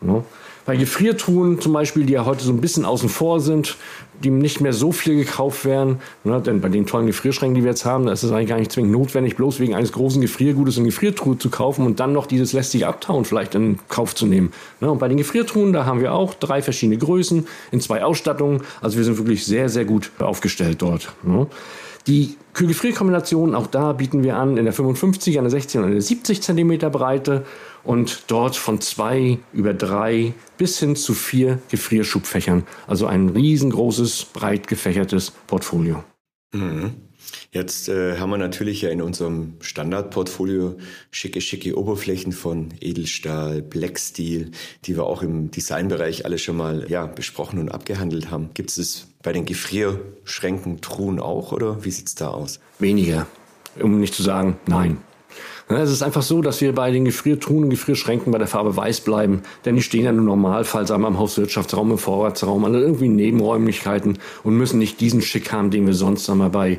Ne? 0.00 0.24
Bei 0.66 0.74
Gefriertruhen 0.74 1.60
zum 1.60 1.72
Beispiel, 1.72 2.04
die 2.04 2.14
ja 2.14 2.24
heute 2.24 2.44
so 2.44 2.52
ein 2.52 2.60
bisschen 2.60 2.84
außen 2.84 3.08
vor 3.08 3.38
sind, 3.38 3.76
die 4.24 4.30
nicht 4.30 4.60
mehr 4.60 4.72
so 4.72 4.90
viel 4.90 5.14
gekauft 5.14 5.64
werden, 5.64 6.00
ne, 6.24 6.40
denn 6.40 6.60
bei 6.60 6.68
den 6.68 6.86
tollen 6.86 7.06
Gefrierschränken, 7.06 7.54
die 7.54 7.62
wir 7.62 7.70
jetzt 7.70 7.84
haben, 7.84 8.06
da 8.06 8.12
ist 8.12 8.24
es 8.24 8.32
eigentlich 8.32 8.48
gar 8.48 8.58
nicht 8.58 8.72
zwingend 8.72 8.90
notwendig, 8.90 9.36
bloß 9.36 9.60
wegen 9.60 9.76
eines 9.76 9.92
großen 9.92 10.20
Gefriergutes 10.20 10.76
eine 10.76 10.86
Gefriertruhe 10.86 11.38
zu 11.38 11.50
kaufen 11.50 11.86
und 11.86 12.00
dann 12.00 12.12
noch 12.12 12.26
dieses 12.26 12.52
lästige 12.52 12.88
Abtauen 12.88 13.24
vielleicht 13.24 13.54
in 13.54 13.78
Kauf 13.88 14.16
zu 14.16 14.26
nehmen. 14.26 14.52
Ne, 14.80 14.90
und 14.90 14.98
bei 14.98 15.06
den 15.06 15.18
Gefriertruhen, 15.18 15.72
da 15.72 15.86
haben 15.86 16.00
wir 16.00 16.12
auch 16.12 16.34
drei 16.34 16.62
verschiedene 16.62 16.98
Größen 16.98 17.46
in 17.70 17.80
zwei 17.80 18.02
Ausstattungen. 18.02 18.62
Also 18.80 18.96
wir 18.96 19.04
sind 19.04 19.18
wirklich 19.18 19.46
sehr, 19.46 19.68
sehr 19.68 19.84
gut 19.84 20.10
aufgestellt 20.18 20.82
dort. 20.82 21.12
Ne. 21.22 21.46
Die 22.06 22.36
Kühlgefrierkombinationen, 22.54 23.54
auch 23.54 23.66
da 23.66 23.92
bieten 23.92 24.22
wir 24.22 24.36
an 24.36 24.56
in 24.56 24.64
der 24.64 24.72
55, 24.72 25.38
einer 25.38 25.50
60 25.50 25.80
und 25.80 25.86
einer 25.86 26.00
70 26.00 26.40
cm 26.40 26.78
Breite 26.92 27.44
und 27.86 28.24
dort 28.26 28.56
von 28.56 28.80
zwei 28.80 29.38
über 29.52 29.72
drei 29.72 30.34
bis 30.58 30.78
hin 30.78 30.96
zu 30.96 31.14
vier 31.14 31.60
Gefrierschubfächern. 31.70 32.66
Also 32.86 33.06
ein 33.06 33.30
riesengroßes, 33.30 34.26
breit 34.32 34.66
gefächertes 34.66 35.30
Portfolio. 35.46 36.04
Mhm. 36.52 36.94
Jetzt 37.50 37.88
äh, 37.88 38.18
haben 38.18 38.30
wir 38.30 38.38
natürlich 38.38 38.82
ja 38.82 38.90
in 38.90 39.02
unserem 39.02 39.54
Standardportfolio 39.60 40.76
schicke, 41.10 41.40
schicke 41.40 41.76
Oberflächen 41.76 42.32
von 42.32 42.68
Edelstahl, 42.80 43.62
Black 43.62 43.98
Steel, 43.98 44.50
die 44.84 44.96
wir 44.96 45.04
auch 45.04 45.22
im 45.22 45.50
Designbereich 45.50 46.24
alle 46.24 46.38
schon 46.38 46.56
mal 46.56 46.86
ja, 46.88 47.06
besprochen 47.06 47.58
und 47.58 47.70
abgehandelt 47.70 48.30
haben. 48.30 48.50
Gibt 48.54 48.76
es 48.76 49.08
bei 49.22 49.32
den 49.32 49.44
Gefrierschränken, 49.44 50.80
Truhen 50.80 51.18
auch 51.18 51.52
oder 51.52 51.84
wie 51.84 51.90
sieht's 51.90 52.14
da 52.14 52.28
aus? 52.28 52.60
Weniger, 52.78 53.26
um 53.80 54.00
nicht 54.00 54.14
zu 54.14 54.22
sagen 54.22 54.58
nein. 54.66 54.98
Es 55.68 55.90
ist 55.90 56.02
einfach 56.02 56.22
so, 56.22 56.42
dass 56.42 56.60
wir 56.60 56.72
bei 56.72 56.92
den 56.92 57.04
Gefriertruhen 57.04 57.64
und 57.64 57.70
Gefrierschränken 57.70 58.30
bei 58.30 58.38
der 58.38 58.46
Farbe 58.46 58.76
weiß 58.76 59.00
bleiben, 59.00 59.42
denn 59.64 59.74
die 59.74 59.82
stehen 59.82 60.04
ja 60.04 60.10
im 60.10 60.24
Normalfall, 60.24 60.86
sagen 60.86 61.02
wir, 61.02 61.08
im 61.08 61.18
Hauswirtschaftsraum, 61.18 61.90
im 61.90 61.98
Vorratsraum, 61.98 62.64
an 62.64 62.74
irgendwie 62.74 63.08
Nebenräumlichkeiten 63.08 64.18
und 64.44 64.56
müssen 64.56 64.78
nicht 64.78 65.00
diesen 65.00 65.22
Schick 65.22 65.50
haben, 65.50 65.72
den 65.72 65.86
wir 65.86 65.94
sonst 65.94 66.24
wir, 66.38 66.50
bei 66.50 66.78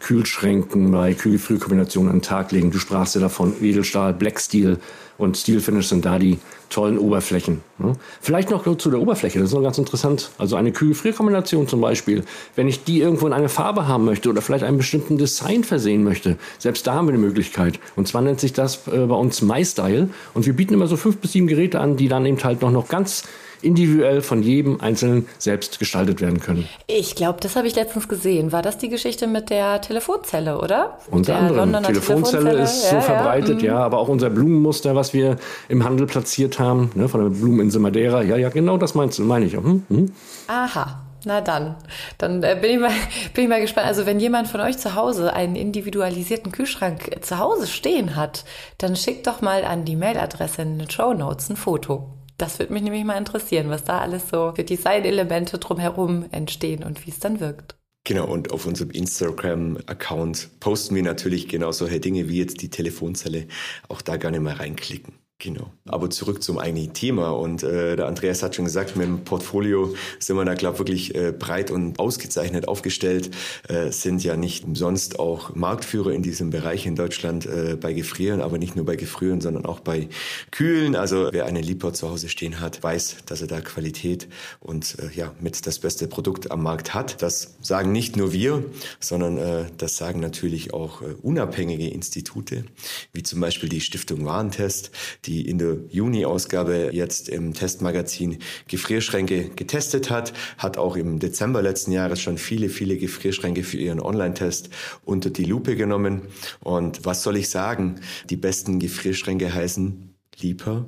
Kühlschränken, 0.00 0.90
bei 0.90 1.14
Kühl-Gefrierkombinationen 1.14 2.10
an 2.10 2.18
den 2.18 2.22
Tag 2.22 2.52
legen. 2.52 2.70
Du 2.70 2.78
sprachst 2.78 3.14
ja 3.14 3.20
davon, 3.20 3.54
Edelstahl, 3.60 4.14
Black 4.14 4.40
Steel 4.40 4.78
und 5.18 5.36
Steel 5.36 5.60
Finish 5.60 5.88
sind 5.88 6.04
da 6.04 6.18
die 6.18 6.38
tollen 6.70 6.98
Oberflächen. 6.98 7.60
Ne? 7.78 7.94
Vielleicht 8.20 8.50
noch 8.50 8.64
zu 8.76 8.90
der 8.90 9.00
Oberfläche, 9.00 9.38
das 9.38 9.48
ist 9.48 9.54
noch 9.54 9.62
ganz 9.62 9.78
interessant. 9.78 10.30
Also 10.38 10.56
eine 10.56 10.70
Kühl-Gefrierkombination 10.70 11.66
zum 11.66 11.80
Beispiel, 11.80 12.24
wenn 12.54 12.68
ich 12.68 12.84
die 12.84 13.00
irgendwo 13.00 13.26
in 13.26 13.32
eine 13.32 13.48
Farbe 13.48 13.88
haben 13.88 14.04
möchte 14.04 14.28
oder 14.28 14.42
vielleicht 14.42 14.64
einen 14.64 14.78
bestimmten 14.78 15.18
Design 15.18 15.64
versehen 15.64 16.04
möchte, 16.04 16.36
selbst 16.58 16.86
da 16.86 16.94
haben 16.94 17.06
wir 17.06 17.14
eine 17.14 17.22
Möglichkeit. 17.22 17.80
Und 17.96 18.06
zwar 18.06 18.22
nennt 18.22 18.38
sich 18.38 18.52
das 18.52 18.86
äh, 18.86 19.06
bei 19.06 19.16
uns 19.16 19.42
MyStyle 19.42 20.10
und 20.34 20.46
wir 20.46 20.52
bieten 20.52 20.74
immer 20.74 20.86
so 20.86 20.96
fünf 20.96 21.16
bis 21.16 21.32
sieben 21.32 21.48
Geräte 21.48 21.80
an, 21.80 21.96
die 21.96 22.08
dann 22.08 22.24
eben 22.24 22.42
halt 22.44 22.62
noch, 22.62 22.70
noch 22.70 22.88
ganz 22.88 23.24
individuell 23.62 24.22
von 24.22 24.42
jedem 24.42 24.80
Einzelnen 24.80 25.28
selbst 25.38 25.78
gestaltet 25.78 26.20
werden 26.20 26.40
können. 26.40 26.68
Ich 26.86 27.14
glaube, 27.14 27.40
das 27.40 27.56
habe 27.56 27.66
ich 27.66 27.74
letztens 27.74 28.08
gesehen. 28.08 28.52
War 28.52 28.62
das 28.62 28.78
die 28.78 28.88
Geschichte 28.88 29.26
mit 29.26 29.50
der 29.50 29.80
Telefonzelle, 29.80 30.58
oder? 30.58 30.98
Unter 31.10 31.32
der 31.32 31.40
anderem. 31.40 31.56
Londoner 31.58 31.86
Telefonzelle, 31.86 32.44
Telefonzelle 32.44 32.62
ist 32.62 32.84
ja, 32.84 32.90
so 32.90 33.00
verbreitet, 33.00 33.62
ja, 33.62 33.74
ja, 33.74 33.78
aber 33.78 33.98
auch 33.98 34.08
unser 34.08 34.30
Blumenmuster, 34.30 34.94
was 34.94 35.12
wir 35.12 35.36
im 35.68 35.84
Handel 35.84 36.06
platziert 36.06 36.58
haben, 36.58 36.90
ne, 36.94 37.08
von 37.08 37.22
der 37.22 37.30
Blumeninsel 37.30 37.80
Madeira. 37.80 38.22
Ja, 38.22 38.36
ja, 38.36 38.48
genau 38.48 38.76
das 38.76 38.94
meinst 38.94 39.18
du, 39.18 39.24
meine 39.24 39.46
ich. 39.46 39.58
Mhm. 39.58 39.84
Mhm. 39.88 40.12
Aha. 40.46 41.02
Na 41.24 41.40
dann, 41.40 41.74
dann 42.16 42.42
äh, 42.42 42.56
bin, 42.60 42.70
ich 42.70 42.78
mal, 42.78 42.92
bin 43.34 43.44
ich 43.44 43.50
mal 43.50 43.60
gespannt. 43.60 43.86
Also 43.86 44.06
wenn 44.06 44.20
jemand 44.20 44.48
von 44.48 44.60
euch 44.60 44.78
zu 44.78 44.94
Hause 44.94 45.32
einen 45.32 45.56
individualisierten 45.56 46.52
Kühlschrank 46.52 47.16
zu 47.22 47.38
Hause 47.38 47.66
stehen 47.66 48.16
hat, 48.16 48.44
dann 48.78 48.96
schickt 48.96 49.26
doch 49.26 49.40
mal 49.40 49.64
an 49.64 49.84
die 49.84 49.96
Mailadresse 49.96 50.62
in 50.62 50.78
den 50.78 50.90
Show 50.90 51.12
Notes 51.12 51.50
ein 51.50 51.56
Foto. 51.56 52.17
Das 52.38 52.60
würde 52.60 52.72
mich 52.72 52.82
nämlich 52.82 53.04
mal 53.04 53.18
interessieren, 53.18 53.68
was 53.68 53.84
da 53.84 53.98
alles 53.98 54.28
so 54.28 54.52
für 54.54 54.62
Designelemente 54.64 55.58
drumherum 55.58 56.26
entstehen 56.30 56.84
und 56.84 57.04
wie 57.04 57.10
es 57.10 57.18
dann 57.18 57.40
wirkt. 57.40 57.76
Genau, 58.04 58.26
und 58.26 58.52
auf 58.52 58.64
unserem 58.64 58.90
Instagram-Account 58.90 60.60
posten 60.60 60.94
wir 60.94 61.02
natürlich 61.02 61.48
genau 61.48 61.72
solche 61.72 62.00
Dinge 62.00 62.28
wie 62.28 62.38
jetzt 62.38 62.62
die 62.62 62.70
Telefonzelle. 62.70 63.48
Auch 63.88 64.00
da 64.00 64.16
gerne 64.16 64.40
mal 64.40 64.54
reinklicken. 64.54 65.14
Genau. 65.40 65.72
Aber 65.86 66.10
zurück 66.10 66.42
zum 66.42 66.58
eigentlichen 66.58 66.94
Thema. 66.94 67.30
Und 67.30 67.62
äh, 67.62 67.94
der 67.94 68.08
Andreas 68.08 68.42
hat 68.42 68.56
schon 68.56 68.64
gesagt, 68.64 68.96
mit 68.96 69.06
dem 69.06 69.22
Portfolio 69.22 69.94
sind 70.18 70.34
wir 70.34 70.44
da, 70.44 70.54
glaube 70.54 70.74
ich, 70.74 70.78
wirklich 70.80 71.14
äh, 71.14 71.30
breit 71.30 71.70
und 71.70 72.00
ausgezeichnet 72.00 72.66
aufgestellt. 72.66 73.30
Äh, 73.68 73.92
sind 73.92 74.24
ja 74.24 74.36
nicht 74.36 74.64
umsonst 74.64 75.20
auch 75.20 75.54
Marktführer 75.54 76.10
in 76.10 76.22
diesem 76.22 76.50
Bereich 76.50 76.86
in 76.86 76.96
Deutschland 76.96 77.46
äh, 77.46 77.76
bei 77.80 77.92
Gefrieren, 77.92 78.40
aber 78.40 78.58
nicht 78.58 78.74
nur 78.74 78.84
bei 78.84 78.96
Gefrieren, 78.96 79.40
sondern 79.40 79.64
auch 79.64 79.78
bei 79.78 80.08
Kühlen. 80.50 80.96
Also 80.96 81.28
wer 81.30 81.46
eine 81.46 81.60
Liebhaber 81.60 81.94
zu 81.94 82.10
Hause 82.10 82.28
stehen 82.28 82.58
hat, 82.58 82.82
weiß, 82.82 83.18
dass 83.26 83.40
er 83.40 83.46
da 83.46 83.60
Qualität 83.60 84.26
und 84.58 84.96
äh, 84.98 85.16
ja 85.16 85.32
mit 85.40 85.68
das 85.68 85.78
beste 85.78 86.08
Produkt 86.08 86.50
am 86.50 86.64
Markt 86.64 86.94
hat. 86.94 87.22
Das 87.22 87.54
sagen 87.60 87.92
nicht 87.92 88.16
nur 88.16 88.32
wir, 88.32 88.64
sondern 88.98 89.38
äh, 89.38 89.66
das 89.78 89.96
sagen 89.96 90.18
natürlich 90.18 90.74
auch 90.74 91.00
äh, 91.02 91.14
unabhängige 91.22 91.88
Institute, 91.88 92.64
wie 93.12 93.22
zum 93.22 93.38
Beispiel 93.38 93.68
die 93.68 93.80
Stiftung 93.80 94.24
Warentest 94.24 94.90
die 95.28 95.48
in 95.48 95.58
der 95.58 95.76
Juni-Ausgabe 95.90 96.90
jetzt 96.92 97.28
im 97.28 97.52
Testmagazin 97.52 98.38
Gefrierschränke 98.66 99.50
getestet 99.50 100.10
hat, 100.10 100.32
hat 100.56 100.78
auch 100.78 100.96
im 100.96 101.18
Dezember 101.18 101.60
letzten 101.60 101.92
Jahres 101.92 102.20
schon 102.20 102.38
viele, 102.38 102.70
viele 102.70 102.96
Gefrierschränke 102.96 103.62
für 103.62 103.76
ihren 103.76 104.00
Online-Test 104.00 104.70
unter 105.04 105.30
die 105.30 105.44
Lupe 105.44 105.76
genommen. 105.76 106.22
Und 106.60 107.04
was 107.04 107.22
soll 107.22 107.36
ich 107.36 107.50
sagen? 107.50 108.00
Die 108.30 108.36
besten 108.36 108.78
Gefrierschränke 108.78 109.52
heißen 109.52 110.14
Lieper, 110.40 110.86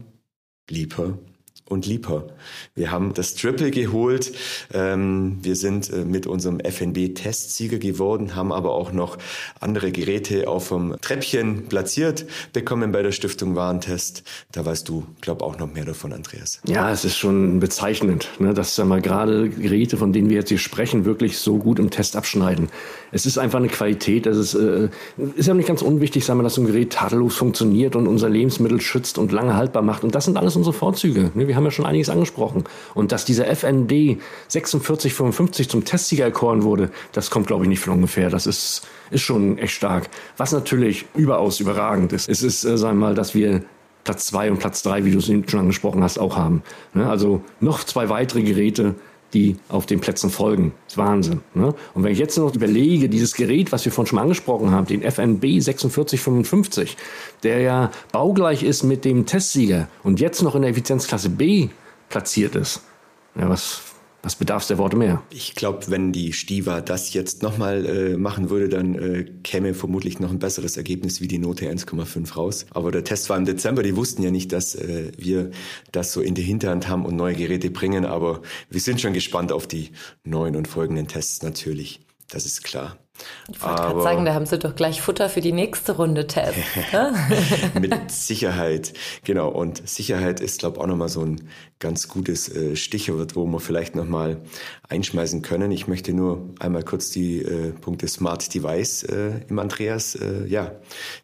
Lieper 0.69 1.19
und 1.71 1.87
Lieper. 1.87 2.25
Wir 2.75 2.91
haben 2.91 3.15
das 3.15 3.35
Triple 3.35 3.71
geholt. 3.71 4.33
Ähm, 4.75 5.39
wir 5.43 5.57
sind 5.57 5.91
äh, 5.91 6.05
mit 6.05 6.27
unserem 6.27 6.61
FNB-Testsieger 6.61 7.79
geworden, 7.79 8.35
haben 8.35 8.53
aber 8.53 8.73
auch 8.73 8.93
noch 8.93 9.19
andere 9.61 9.93
Geräte 9.93 10.49
auf 10.49 10.69
dem 10.69 10.97
Treppchen 11.01 11.69
platziert 11.69 12.27
bekommen 12.53 12.93
bei 12.93 13.03
der 13.03 13.13
Stiftung 13.13 13.55
Warentest. 13.55 14.25
Da 14.53 14.65
weißt 14.65 14.89
du, 14.89 15.05
glaube 15.21 15.45
auch 15.45 15.59
noch 15.59 15.73
mehr 15.73 15.85
davon, 15.85 16.13
Andreas. 16.13 16.61
Ja, 16.67 16.91
es 16.91 17.05
ist 17.05 17.17
schon 17.17 17.61
bezeichnend, 17.61 18.29
ne, 18.39 18.53
dass 18.53 18.77
wir, 18.77 19.01
gerade 19.01 19.49
Geräte, 19.49 19.97
von 19.97 20.13
denen 20.13 20.29
wir 20.29 20.37
jetzt 20.37 20.49
hier 20.49 20.59
sprechen, 20.59 21.05
wirklich 21.05 21.39
so 21.39 21.59
gut 21.59 21.79
im 21.79 21.91
Test 21.91 22.17
abschneiden. 22.17 22.69
Es 23.13 23.27
ist 23.27 23.39
einfach 23.39 23.59
eine 23.59 23.69
Qualität. 23.69 24.27
Es 24.27 24.37
ist, 24.37 24.55
äh, 24.55 24.89
ist 25.37 25.47
ja 25.47 25.55
nicht 25.55 25.69
ganz 25.69 25.83
unwichtig, 25.83 26.25
sagen 26.25 26.41
wir, 26.41 26.45
dass 26.45 26.55
so 26.55 26.63
ein 26.63 26.67
Gerät 26.67 26.93
tadellos 26.93 27.37
funktioniert 27.37 27.97
und 27.97 28.07
unser 28.07 28.29
Lebensmittel 28.29 28.81
schützt 28.81 29.19
und 29.19 29.33
lange 29.33 29.57
haltbar 29.57 29.83
macht. 29.83 30.05
Und 30.05 30.15
das 30.15 30.25
sind 30.25 30.37
alles 30.37 30.57
unsere 30.57 30.73
Vorzüge. 30.73 31.31
Ne? 31.35 31.49
Wir 31.49 31.55
haben 31.61 31.67
ja 31.67 31.71
schon 31.71 31.87
einiges 31.87 32.09
angesprochen. 32.09 32.65
Und 32.95 33.13
dass 33.13 33.25
dieser 33.25 33.45
FND 33.55 34.19
4655 34.49 35.69
zum 35.69 35.85
Testsieger 35.85 36.25
erkoren 36.25 36.63
wurde, 36.63 36.91
das 37.13 37.31
kommt, 37.31 37.47
glaube 37.47 37.65
ich, 37.65 37.69
nicht 37.69 37.81
von 37.81 37.93
ungefähr. 37.93 38.31
Das 38.31 38.47
ist, 38.47 38.87
ist 39.11 39.23
schon 39.23 39.59
echt 39.59 39.75
stark. 39.75 40.09
Was 40.37 40.53
natürlich 40.53 41.07
überaus 41.15 41.61
überragend 41.61 42.13
ist, 42.13 42.29
es 42.29 42.43
ist, 42.43 42.65
äh, 42.65 42.77
sagen 42.77 42.99
wir 42.99 43.09
mal, 43.09 43.15
dass 43.15 43.35
wir 43.35 43.63
Platz 44.05 44.27
zwei 44.27 44.51
und 44.51 44.59
Platz 44.59 44.83
drei, 44.83 45.05
wie 45.05 45.11
du 45.11 45.19
es 45.19 45.27
schon 45.27 45.61
angesprochen 45.61 46.03
hast, 46.03 46.19
auch 46.19 46.37
haben. 46.37 46.63
Ne? 46.95 47.09
Also 47.09 47.43
noch 47.61 47.85
zwei 47.85 48.09
weitere 48.09 48.43
Geräte, 48.43 48.95
die 49.33 49.57
auf 49.69 49.87
den 49.87 50.01
Plätzen 50.01 50.31
folgen. 50.31 50.73
Das 50.87 50.95
ist 50.95 50.99
Wahnsinn. 50.99 51.41
Ne? 51.55 51.75
Und 51.95 52.03
wenn 52.03 52.13
ich 52.13 52.19
jetzt 52.19 52.37
noch 52.37 52.55
überlege, 52.55 53.09
dieses 53.09 53.35
Gerät, 53.35 53.73
was 53.73 53.85
wir 53.85 53.93
vorhin 53.93 54.09
schon 54.09 54.17
mal 54.17 54.23
angesprochen 54.23 54.71
haben, 54.71 54.87
den 54.87 55.03
FNB 55.03 55.43
4655, 55.43 56.97
der 57.43 57.61
ja 57.61 57.91
baugleich 58.13 58.63
ist 58.63 58.83
mit 58.83 59.05
dem 59.05 59.27
Testsieger 59.27 59.89
und 60.03 60.21
jetzt 60.21 60.43
noch 60.43 60.55
in 60.55 60.63
der 60.63 60.71
Effizienzklasse 60.71 61.31
B 61.31 61.69
platziert 62.09 62.57
ist, 62.57 62.83
ja, 63.37 63.49
was 63.49 63.90
was 64.23 64.37
bedarf 64.37 64.67
der 64.67 64.79
Worte 64.79 64.97
mehr? 64.97 65.23
Ich 65.31 65.55
glaube, 65.55 65.89
wenn 65.89 66.13
die 66.13 66.33
Stiva 66.33 66.81
das 66.81 67.13
jetzt 67.15 67.43
nochmal 67.43 67.87
äh, 67.87 68.17
machen 68.17 68.51
würde, 68.51 68.69
dann 68.69 68.95
äh, 68.95 69.25
käme 69.43 69.75
vermutlich 69.75 70.21
noch 70.21 70.31
ein 70.31 70.39
besseres 70.39 70.77
Ergebnis 70.77 71.21
wie 71.21 71.29
die 71.29 71.39
Note 71.39 71.71
1,5 71.71 72.35
raus. 72.35 72.67
Aber 72.71 72.91
der 72.91 73.05
Test 73.05 73.31
war 73.31 73.39
im 73.39 73.45
Dezember, 73.45 73.83
die 73.83 73.97
wussten 73.97 74.23
ja 74.23 74.31
nicht, 74.31 74.53
dass 74.53 74.75
äh, 74.75 75.13
wir 75.17 75.51
das 75.93 76.13
so 76.13 76.21
in 76.21 76.35
die 76.35 76.43
Hinterhand 76.43 76.89
haben 76.89 77.07
und 77.07 77.17
neue 77.17 77.35
Geräte 77.35 77.71
bringen. 77.71 78.05
Aber 78.05 78.43
wir 78.69 78.81
sind 78.81 79.01
schon 79.01 79.13
gespannt 79.13 79.53
auf 79.53 79.67
die 79.67 79.91
neuen 80.25 80.57
und 80.57 80.69
folgenden 80.69 81.09
Tests 81.09 81.43
natürlich. 81.43 82.01
Das 82.29 82.47
ist 82.47 82.63
klar. 82.63 83.00
Ich 83.51 83.63
wollte 83.63 83.83
gerade 83.83 84.03
sagen, 84.03 84.25
da 84.25 84.35
haben 84.35 84.47
Sie 84.47 84.59
doch 84.59 84.75
gleich 84.75 85.01
Futter 85.01 85.29
für 85.29 85.41
die 85.41 85.53
nächste 85.53 85.93
Runde 85.93 86.27
Tests. 86.27 86.61
Ne? 86.93 87.13
Mit 87.81 88.11
Sicherheit, 88.11 88.93
genau. 89.25 89.49
Und 89.49 89.89
Sicherheit 89.89 90.41
ist, 90.41 90.61
glaube 90.61 90.77
ich, 90.77 90.83
auch 90.83 90.87
nochmal 90.87 91.09
so 91.09 91.23
ein 91.23 91.49
ganz 91.81 92.09
gutes 92.09 92.49
äh, 92.55 92.77
Stichwort, 92.77 93.37
wo 93.37 93.47
wir 93.47 93.59
vielleicht 93.59 93.97
nochmal 93.97 94.39
einschmeißen 94.89 95.43
können. 95.43 95.73
Ich 95.73 95.89
möchte 95.89 96.13
nur 96.13 96.51
einmal 96.59 96.83
kurz 96.83 97.11
die 97.11 97.41
äh, 97.41 97.73
Punkte 97.73 98.07
Smart 98.07 98.53
Device 98.55 99.05
äh, 99.05 99.41
im 99.49 99.59
Andreas, 99.59 100.15
äh, 100.15 100.47
ja, 100.47 100.73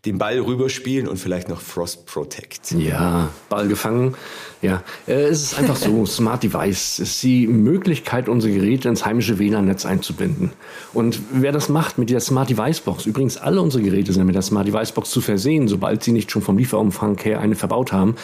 den 0.05 0.19
Ball 0.19 0.39
rüberspielen 0.41 1.09
und 1.09 1.19
vielleicht 1.19 1.49
noch 1.49 1.61
Frost 1.61 2.07
Protect. 2.07 2.73
Ja, 2.73 3.29
Ball 3.49 3.69
gefangen. 3.69 4.15
Ja, 4.63 4.83
äh, 5.07 5.25
es 5.25 5.43
ist 5.43 5.59
einfach 5.59 5.77
so, 5.77 6.07
Smart 6.07 6.43
Device 6.43 7.01
ist 7.01 7.23
die 7.23 7.47
Möglichkeit, 7.47 8.29
unsere 8.29 8.55
Geräte 8.55 8.89
ins 8.89 9.05
heimische 9.05 9.39
WLAN-Netz 9.39 9.85
einzubinden. 9.85 10.53
Und 10.95 11.21
wer 11.33 11.53
das 11.53 11.69
macht 11.69 11.86
mit 11.97 12.11
der 12.11 12.21
Smart 12.21 12.51
Device 12.51 12.81
Box, 12.81 13.07
übrigens 13.07 13.37
alle 13.37 13.61
unsere 13.61 13.83
Geräte 13.83 14.13
sind 14.13 14.27
mit 14.27 14.35
der 14.35 14.43
Smart 14.43 14.67
Device 14.67 14.93
Box 14.93 15.11
zu 15.11 15.21
versehen, 15.21 15.69
sobald 15.69 16.03
sie 16.03 16.13
nicht 16.13 16.31
schon 16.31 16.43
vom 16.43 16.59
Lieferumfang 16.59 17.19
her 17.23 17.41
eine 17.41 17.55
verbaut 17.55 17.93
haben, 17.93 18.17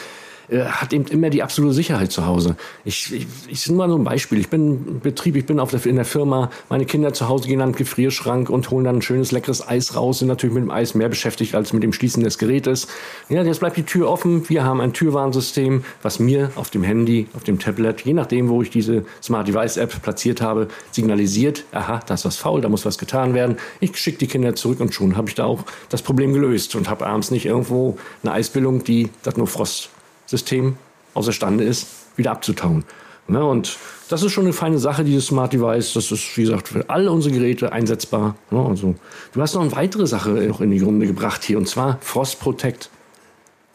äh, 0.48 0.60
hat 0.64 0.92
eben 0.92 1.06
immer 1.06 1.30
die 1.30 1.42
absolute 1.42 1.74
Sicherheit 1.74 2.12
zu 2.12 2.26
Hause. 2.26 2.56
Ich, 2.84 3.12
ich, 3.12 3.26
ich 3.48 3.70
mal 3.70 3.88
so 3.88 3.96
ein 3.96 4.04
Beispiel. 4.04 4.38
Ich 4.38 4.48
bin 4.48 5.00
Betrieb, 5.00 5.36
ich 5.36 5.46
bin 5.46 5.60
auf 5.60 5.70
der, 5.70 5.84
in 5.86 5.96
der 5.96 6.04
Firma, 6.04 6.50
meine 6.68 6.84
Kinder 6.84 7.12
zu 7.12 7.28
Hause 7.28 7.48
gehen 7.48 7.60
an 7.60 7.70
den 7.70 7.76
Gefrierschrank 7.76 8.50
und 8.50 8.70
holen 8.70 8.84
dann 8.84 8.96
ein 8.96 9.02
schönes, 9.02 9.32
leckeres 9.32 9.66
Eis 9.66 9.96
raus, 9.96 10.20
sind 10.20 10.28
natürlich 10.28 10.54
mit 10.54 10.64
dem 10.64 10.70
Eis 10.70 10.94
mehr 10.94 11.08
beschäftigt 11.08 11.54
als 11.54 11.72
mit 11.72 11.82
dem 11.82 11.92
Schließen 11.92 12.22
des 12.22 12.38
Gerätes. 12.38 12.88
Ja, 13.28 13.42
jetzt 13.42 13.60
bleibt 13.60 13.76
die 13.76 13.84
Tür 13.84 14.08
offen. 14.10 14.48
Wir 14.48 14.64
haben 14.64 14.80
ein 14.80 14.92
Türwarnsystem, 14.92 15.84
was 16.02 16.18
mir 16.18 16.50
auf 16.56 16.70
dem 16.70 16.82
Handy, 16.82 17.28
auf 17.34 17.44
dem 17.44 17.58
Tablet, 17.58 18.02
je 18.02 18.12
nachdem, 18.12 18.48
wo 18.48 18.62
ich 18.62 18.70
diese 18.70 19.04
Smart 19.22 19.48
Device 19.48 19.76
App 19.76 20.02
platziert 20.02 20.40
habe, 20.40 20.68
signalisiert, 20.90 21.64
aha, 21.72 22.00
da 22.06 22.14
ist 22.14 22.24
was 22.24 22.36
faul, 22.36 22.60
da 22.60 22.68
muss 22.68 22.84
was 22.84 22.98
getan 22.98 23.34
werden. 23.34 23.56
Ich 23.80 23.96
schicke 23.96 24.18
die 24.18 24.26
Kinder 24.26 24.54
zurück 24.54 24.80
und 24.80 24.94
schon 24.94 25.16
habe 25.16 25.28
ich 25.28 25.34
da 25.34 25.44
auch 25.44 25.64
das 25.88 26.02
Problem 26.02 26.32
gelöst 26.32 26.74
und 26.74 26.88
habe 26.88 27.06
abends 27.06 27.30
nicht 27.30 27.46
irgendwo 27.46 27.96
eine 28.22 28.32
Eisbildung, 28.32 28.84
die 28.84 29.10
das 29.22 29.36
nur 29.36 29.46
Frost 29.46 29.90
System 30.32 30.76
außerstande 31.14 31.62
ist, 31.62 31.86
wieder 32.16 32.32
abzutauen. 32.32 32.84
Ne? 33.28 33.44
Und 33.44 33.76
das 34.08 34.22
ist 34.22 34.32
schon 34.32 34.44
eine 34.44 34.52
feine 34.52 34.78
Sache, 34.78 35.04
dieses 35.04 35.26
Smart 35.26 35.52
Device. 35.52 35.92
Das 35.92 36.10
ist, 36.10 36.36
wie 36.36 36.42
gesagt, 36.42 36.68
für 36.68 36.88
alle 36.88 37.12
unsere 37.12 37.34
Geräte 37.34 37.72
einsetzbar. 37.72 38.34
Ne? 38.50 38.64
Also, 38.64 38.94
du 39.32 39.40
hast 39.42 39.54
noch 39.54 39.62
eine 39.62 39.72
weitere 39.72 40.06
Sache 40.06 40.30
noch 40.30 40.60
in 40.60 40.70
die 40.70 40.80
Runde 40.80 41.06
gebracht 41.06 41.44
hier, 41.44 41.58
und 41.58 41.68
zwar 41.68 41.98
Frost 42.00 42.40
Protect. 42.40 42.90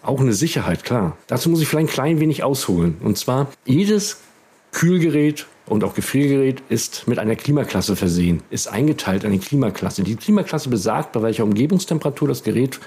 Auch 0.02 0.20
eine 0.20 0.34
Sicherheit, 0.34 0.84
klar. 0.84 1.16
Dazu 1.28 1.50
muss 1.50 1.62
ich 1.62 1.68
vielleicht 1.68 1.90
ein 1.90 1.94
klein 1.94 2.20
wenig 2.20 2.44
ausholen. 2.44 2.98
Und 3.04 3.18
zwar, 3.18 3.48
jedes 3.66 4.18
Kühlgerät 4.72 5.46
und 5.68 5.84
auch 5.84 5.94
Gefriergerät 5.94 6.62
ist 6.70 7.08
mit 7.08 7.20
einer 7.20 7.36
Klimaklasse 7.36 7.96
versehen, 7.96 8.42
ist 8.50 8.68
eingeteilt 8.68 9.24
in 9.24 9.32
eine 9.32 9.40
Klimaklasse. 9.40 10.04
Die 10.04 10.16
Klimaklasse 10.16 10.70
besagt, 10.70 11.12
bei 11.12 11.22
welcher 11.22 11.44
Umgebungstemperatur 11.44 12.28
das 12.28 12.44
Gerät 12.44 12.80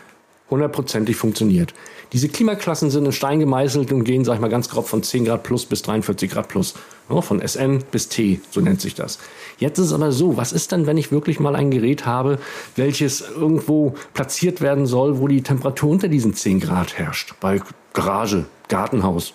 hundertprozentig 0.50 1.16
funktioniert. 1.16 1.74
Diese 2.12 2.28
Klimaklassen 2.28 2.90
sind 2.90 3.06
in 3.06 3.12
Stein 3.12 3.38
gemeißelt 3.38 3.92
und 3.92 4.04
gehen, 4.04 4.24
sag 4.24 4.34
ich 4.34 4.40
mal, 4.40 4.50
ganz 4.50 4.68
grob 4.68 4.88
von 4.88 5.02
10 5.02 5.26
Grad 5.26 5.44
plus 5.44 5.64
bis 5.64 5.82
43 5.82 6.30
Grad 6.30 6.48
plus. 6.48 6.74
Von 7.08 7.40
SN 7.46 7.82
bis 7.90 8.08
T, 8.08 8.40
so 8.50 8.60
nennt 8.60 8.80
sich 8.80 8.94
das. 8.94 9.18
Jetzt 9.58 9.78
ist 9.78 9.86
es 9.86 9.92
aber 9.92 10.12
so, 10.12 10.36
was 10.36 10.52
ist 10.52 10.70
denn, 10.70 10.86
wenn 10.86 10.96
ich 10.96 11.10
wirklich 11.10 11.40
mal 11.40 11.56
ein 11.56 11.70
Gerät 11.70 12.06
habe, 12.06 12.38
welches 12.76 13.20
irgendwo 13.20 13.94
platziert 14.14 14.60
werden 14.60 14.86
soll, 14.86 15.18
wo 15.18 15.26
die 15.26 15.42
Temperatur 15.42 15.90
unter 15.90 16.08
diesen 16.08 16.34
10 16.34 16.60
Grad 16.60 16.98
herrscht? 16.98 17.34
Bei 17.40 17.60
Garage, 17.94 18.46
Gartenhaus, 18.68 19.34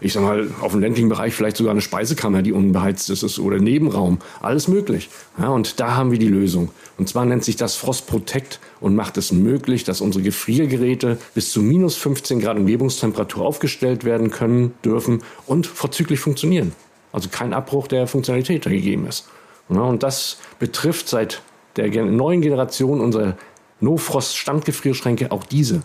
ich 0.00 0.12
sag 0.12 0.22
mal, 0.22 0.50
auf 0.60 0.72
dem 0.72 0.80
ländlichen 0.80 1.08
Bereich 1.08 1.34
vielleicht 1.34 1.56
sogar 1.56 1.70
eine 1.72 1.80
Speisekammer, 1.80 2.42
die 2.42 2.52
unbeheizt 2.52 3.10
ist, 3.10 3.38
oder 3.38 3.58
Nebenraum. 3.58 4.18
Alles 4.40 4.68
möglich. 4.68 5.10
Und 5.36 5.80
da 5.80 5.96
haben 5.96 6.10
wir 6.10 6.18
die 6.18 6.28
Lösung. 6.28 6.70
Und 6.98 7.08
zwar 7.08 7.24
nennt 7.24 7.44
sich 7.44 7.56
das 7.56 7.76
Frost 7.76 8.06
Protect 8.06 8.60
und 8.80 8.94
macht 8.94 9.16
es 9.16 9.32
möglich, 9.32 9.84
dass 9.84 10.00
unsere 10.00 10.22
Gefriergeräte 10.22 11.18
bis 11.34 11.50
zu 11.50 11.62
minus 11.62 11.96
15 11.96 12.40
Grad 12.40 12.56
Umgebungstemperatur 12.56 13.44
aufgestellt 13.44 14.04
werden 14.04 14.30
können, 14.30 14.74
dürfen 14.84 15.22
und 15.46 15.66
vorzüglich 15.66 16.20
funktionieren. 16.20 16.72
Also 17.12 17.28
kein 17.30 17.52
Abbruch 17.52 17.86
der 17.86 18.06
Funktionalität 18.06 18.64
gegeben 18.64 19.06
ist. 19.06 19.28
Ja, 19.68 19.82
und 19.82 20.02
das 20.02 20.38
betrifft 20.58 21.08
seit 21.08 21.42
der 21.76 21.88
neuen 22.04 22.40
Generation 22.40 23.00
unserer 23.00 23.36
No-Frost-Standgefrierschränke 23.80 25.32
auch 25.32 25.44
diese. 25.44 25.82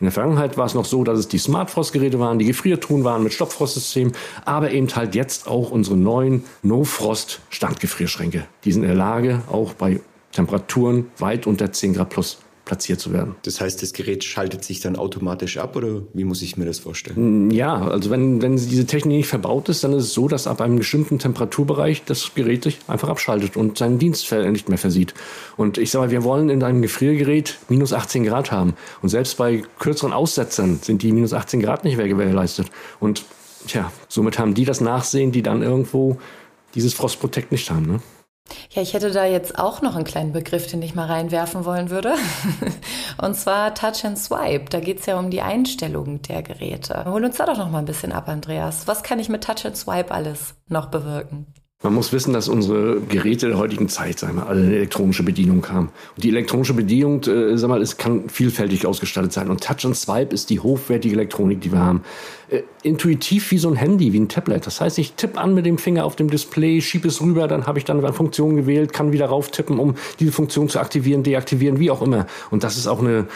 In 0.00 0.04
der 0.04 0.12
Vergangenheit 0.12 0.56
war 0.56 0.66
es 0.66 0.74
noch 0.74 0.84
so, 0.84 1.02
dass 1.02 1.18
es 1.18 1.26
die 1.26 1.38
Smartfrost-Geräte 1.38 2.20
waren, 2.20 2.38
die 2.38 2.44
Gefriertruhen 2.44 3.02
waren 3.02 3.24
mit 3.24 3.32
Stopffrostsystem, 3.32 4.12
aber 4.44 4.70
eben 4.70 4.86
halt 4.94 5.16
jetzt 5.16 5.48
auch 5.48 5.72
unsere 5.72 5.96
neuen 5.96 6.44
No-Frost-Standgefrierschränke. 6.62 8.46
Die 8.64 8.72
sind 8.72 8.82
in 8.82 8.88
der 8.88 8.96
Lage, 8.96 9.42
auch 9.50 9.72
bei 9.74 10.00
Temperaturen 10.30 11.10
weit 11.18 11.48
unter 11.48 11.72
10 11.72 11.94
Grad 11.94 12.10
plus 12.10 12.38
platziert 12.68 13.00
zu 13.00 13.14
werden. 13.14 13.34
Das 13.42 13.62
heißt, 13.62 13.82
das 13.82 13.94
Gerät 13.94 14.22
schaltet 14.24 14.62
sich 14.62 14.80
dann 14.80 14.96
automatisch 14.96 15.56
ab 15.56 15.74
oder 15.74 16.02
wie 16.12 16.24
muss 16.24 16.42
ich 16.42 16.58
mir 16.58 16.66
das 16.66 16.78
vorstellen? 16.78 17.48
Mm, 17.48 17.50
ja, 17.50 17.80
also 17.80 18.10
wenn, 18.10 18.42
wenn 18.42 18.56
diese 18.56 18.84
Technik 18.84 19.16
nicht 19.16 19.26
verbaut 19.26 19.70
ist, 19.70 19.82
dann 19.82 19.94
ist 19.94 20.04
es 20.04 20.12
so, 20.12 20.28
dass 20.28 20.46
ab 20.46 20.60
einem 20.60 20.76
bestimmten 20.76 21.18
Temperaturbereich 21.18 22.04
das 22.04 22.34
Gerät 22.34 22.64
sich 22.64 22.78
einfach 22.86 23.08
abschaltet 23.08 23.56
und 23.56 23.78
seinen 23.78 23.98
Dienst 23.98 24.30
nicht 24.30 24.68
mehr 24.68 24.76
versieht. 24.76 25.14
Und 25.56 25.78
ich 25.78 25.90
sage 25.90 26.06
mal, 26.06 26.10
wir 26.10 26.24
wollen 26.24 26.50
in 26.50 26.62
einem 26.62 26.82
Gefriergerät 26.82 27.58
minus 27.70 27.94
18 27.94 28.24
Grad 28.24 28.52
haben. 28.52 28.74
Und 29.00 29.08
selbst 29.08 29.38
bei 29.38 29.62
kürzeren 29.78 30.12
Aussetzern 30.12 30.78
sind 30.82 31.02
die 31.02 31.12
minus 31.12 31.32
18 31.32 31.60
Grad 31.60 31.84
nicht 31.84 31.96
mehr 31.96 32.06
gewährleistet. 32.06 32.66
Und 33.00 33.24
tja, 33.66 33.90
somit 34.08 34.38
haben 34.38 34.52
die 34.52 34.66
das 34.66 34.82
Nachsehen, 34.82 35.32
die 35.32 35.42
dann 35.42 35.62
irgendwo 35.62 36.18
dieses 36.74 36.92
Frostprotect 36.92 37.50
nicht 37.50 37.70
haben. 37.70 37.86
Ne? 37.86 38.00
Ja, 38.70 38.82
ich 38.82 38.94
hätte 38.94 39.10
da 39.10 39.24
jetzt 39.24 39.58
auch 39.58 39.82
noch 39.82 39.96
einen 39.96 40.04
kleinen 40.04 40.32
Begriff, 40.32 40.66
den 40.66 40.82
ich 40.82 40.94
mal 40.94 41.06
reinwerfen 41.06 41.64
wollen 41.64 41.90
würde. 41.90 42.14
Und 43.22 43.34
zwar 43.34 43.74
Touch 43.74 44.04
and 44.04 44.18
Swipe. 44.18 44.66
Da 44.70 44.80
geht 44.80 45.00
es 45.00 45.06
ja 45.06 45.18
um 45.18 45.30
die 45.30 45.42
Einstellung 45.42 46.22
der 46.22 46.42
Geräte. 46.42 47.04
Hol 47.06 47.24
uns 47.24 47.36
da 47.36 47.46
doch 47.46 47.58
noch 47.58 47.70
mal 47.70 47.78
ein 47.78 47.84
bisschen 47.84 48.12
ab, 48.12 48.28
Andreas. 48.28 48.86
Was 48.86 49.02
kann 49.02 49.18
ich 49.18 49.28
mit 49.28 49.44
Touch 49.44 49.64
and 49.64 49.76
Swipe 49.76 50.12
alles 50.12 50.54
noch 50.68 50.86
bewirken? 50.86 51.46
Man 51.80 51.94
muss 51.94 52.12
wissen, 52.12 52.32
dass 52.32 52.48
unsere 52.48 53.00
Geräte 53.02 53.46
der 53.46 53.56
heutigen 53.56 53.88
Zeit, 53.88 54.18
sagen 54.18 54.34
wir, 54.34 54.48
alle 54.48 54.62
eine 54.62 54.74
elektronische 54.74 55.22
Bedienung 55.22 55.64
haben. 55.68 55.90
Und 56.16 56.24
die 56.24 56.28
elektronische 56.28 56.74
Bedienung, 56.74 57.22
äh, 57.22 57.56
sag 57.56 57.68
mal, 57.68 57.80
es 57.80 57.96
kann 57.96 58.28
vielfältig 58.28 58.84
ausgestattet 58.84 59.32
sein. 59.32 59.48
Und 59.48 59.62
Touch 59.62 59.84
and 59.84 59.96
Swipe 59.96 60.34
ist 60.34 60.50
die 60.50 60.58
hochwertige 60.58 61.14
Elektronik, 61.14 61.60
die 61.60 61.70
wir 61.70 61.78
haben. 61.78 62.02
Äh, 62.50 62.62
intuitiv 62.82 63.52
wie 63.52 63.58
so 63.58 63.68
ein 63.68 63.76
Handy, 63.76 64.12
wie 64.12 64.18
ein 64.18 64.28
Tablet. 64.28 64.66
Das 64.66 64.80
heißt, 64.80 64.98
ich 64.98 65.12
tippe 65.12 65.38
an 65.38 65.54
mit 65.54 65.66
dem 65.66 65.78
Finger 65.78 66.04
auf 66.04 66.16
dem 66.16 66.28
Display, 66.28 66.80
schiebe 66.80 67.06
es 67.06 67.20
rüber, 67.20 67.46
dann 67.46 67.68
habe 67.68 67.78
ich 67.78 67.84
dann 67.84 68.04
eine 68.04 68.12
Funktion 68.12 68.56
gewählt, 68.56 68.92
kann 68.92 69.12
wieder 69.12 69.26
rauf 69.26 69.52
tippen, 69.52 69.78
um 69.78 69.94
diese 70.18 70.32
Funktion 70.32 70.68
zu 70.68 70.80
aktivieren, 70.80 71.22
deaktivieren, 71.22 71.78
wie 71.78 71.92
auch 71.92 72.02
immer. 72.02 72.26
Und 72.50 72.64
das 72.64 72.76
ist 72.76 72.88
auch 72.88 72.98
eine, 72.98 73.28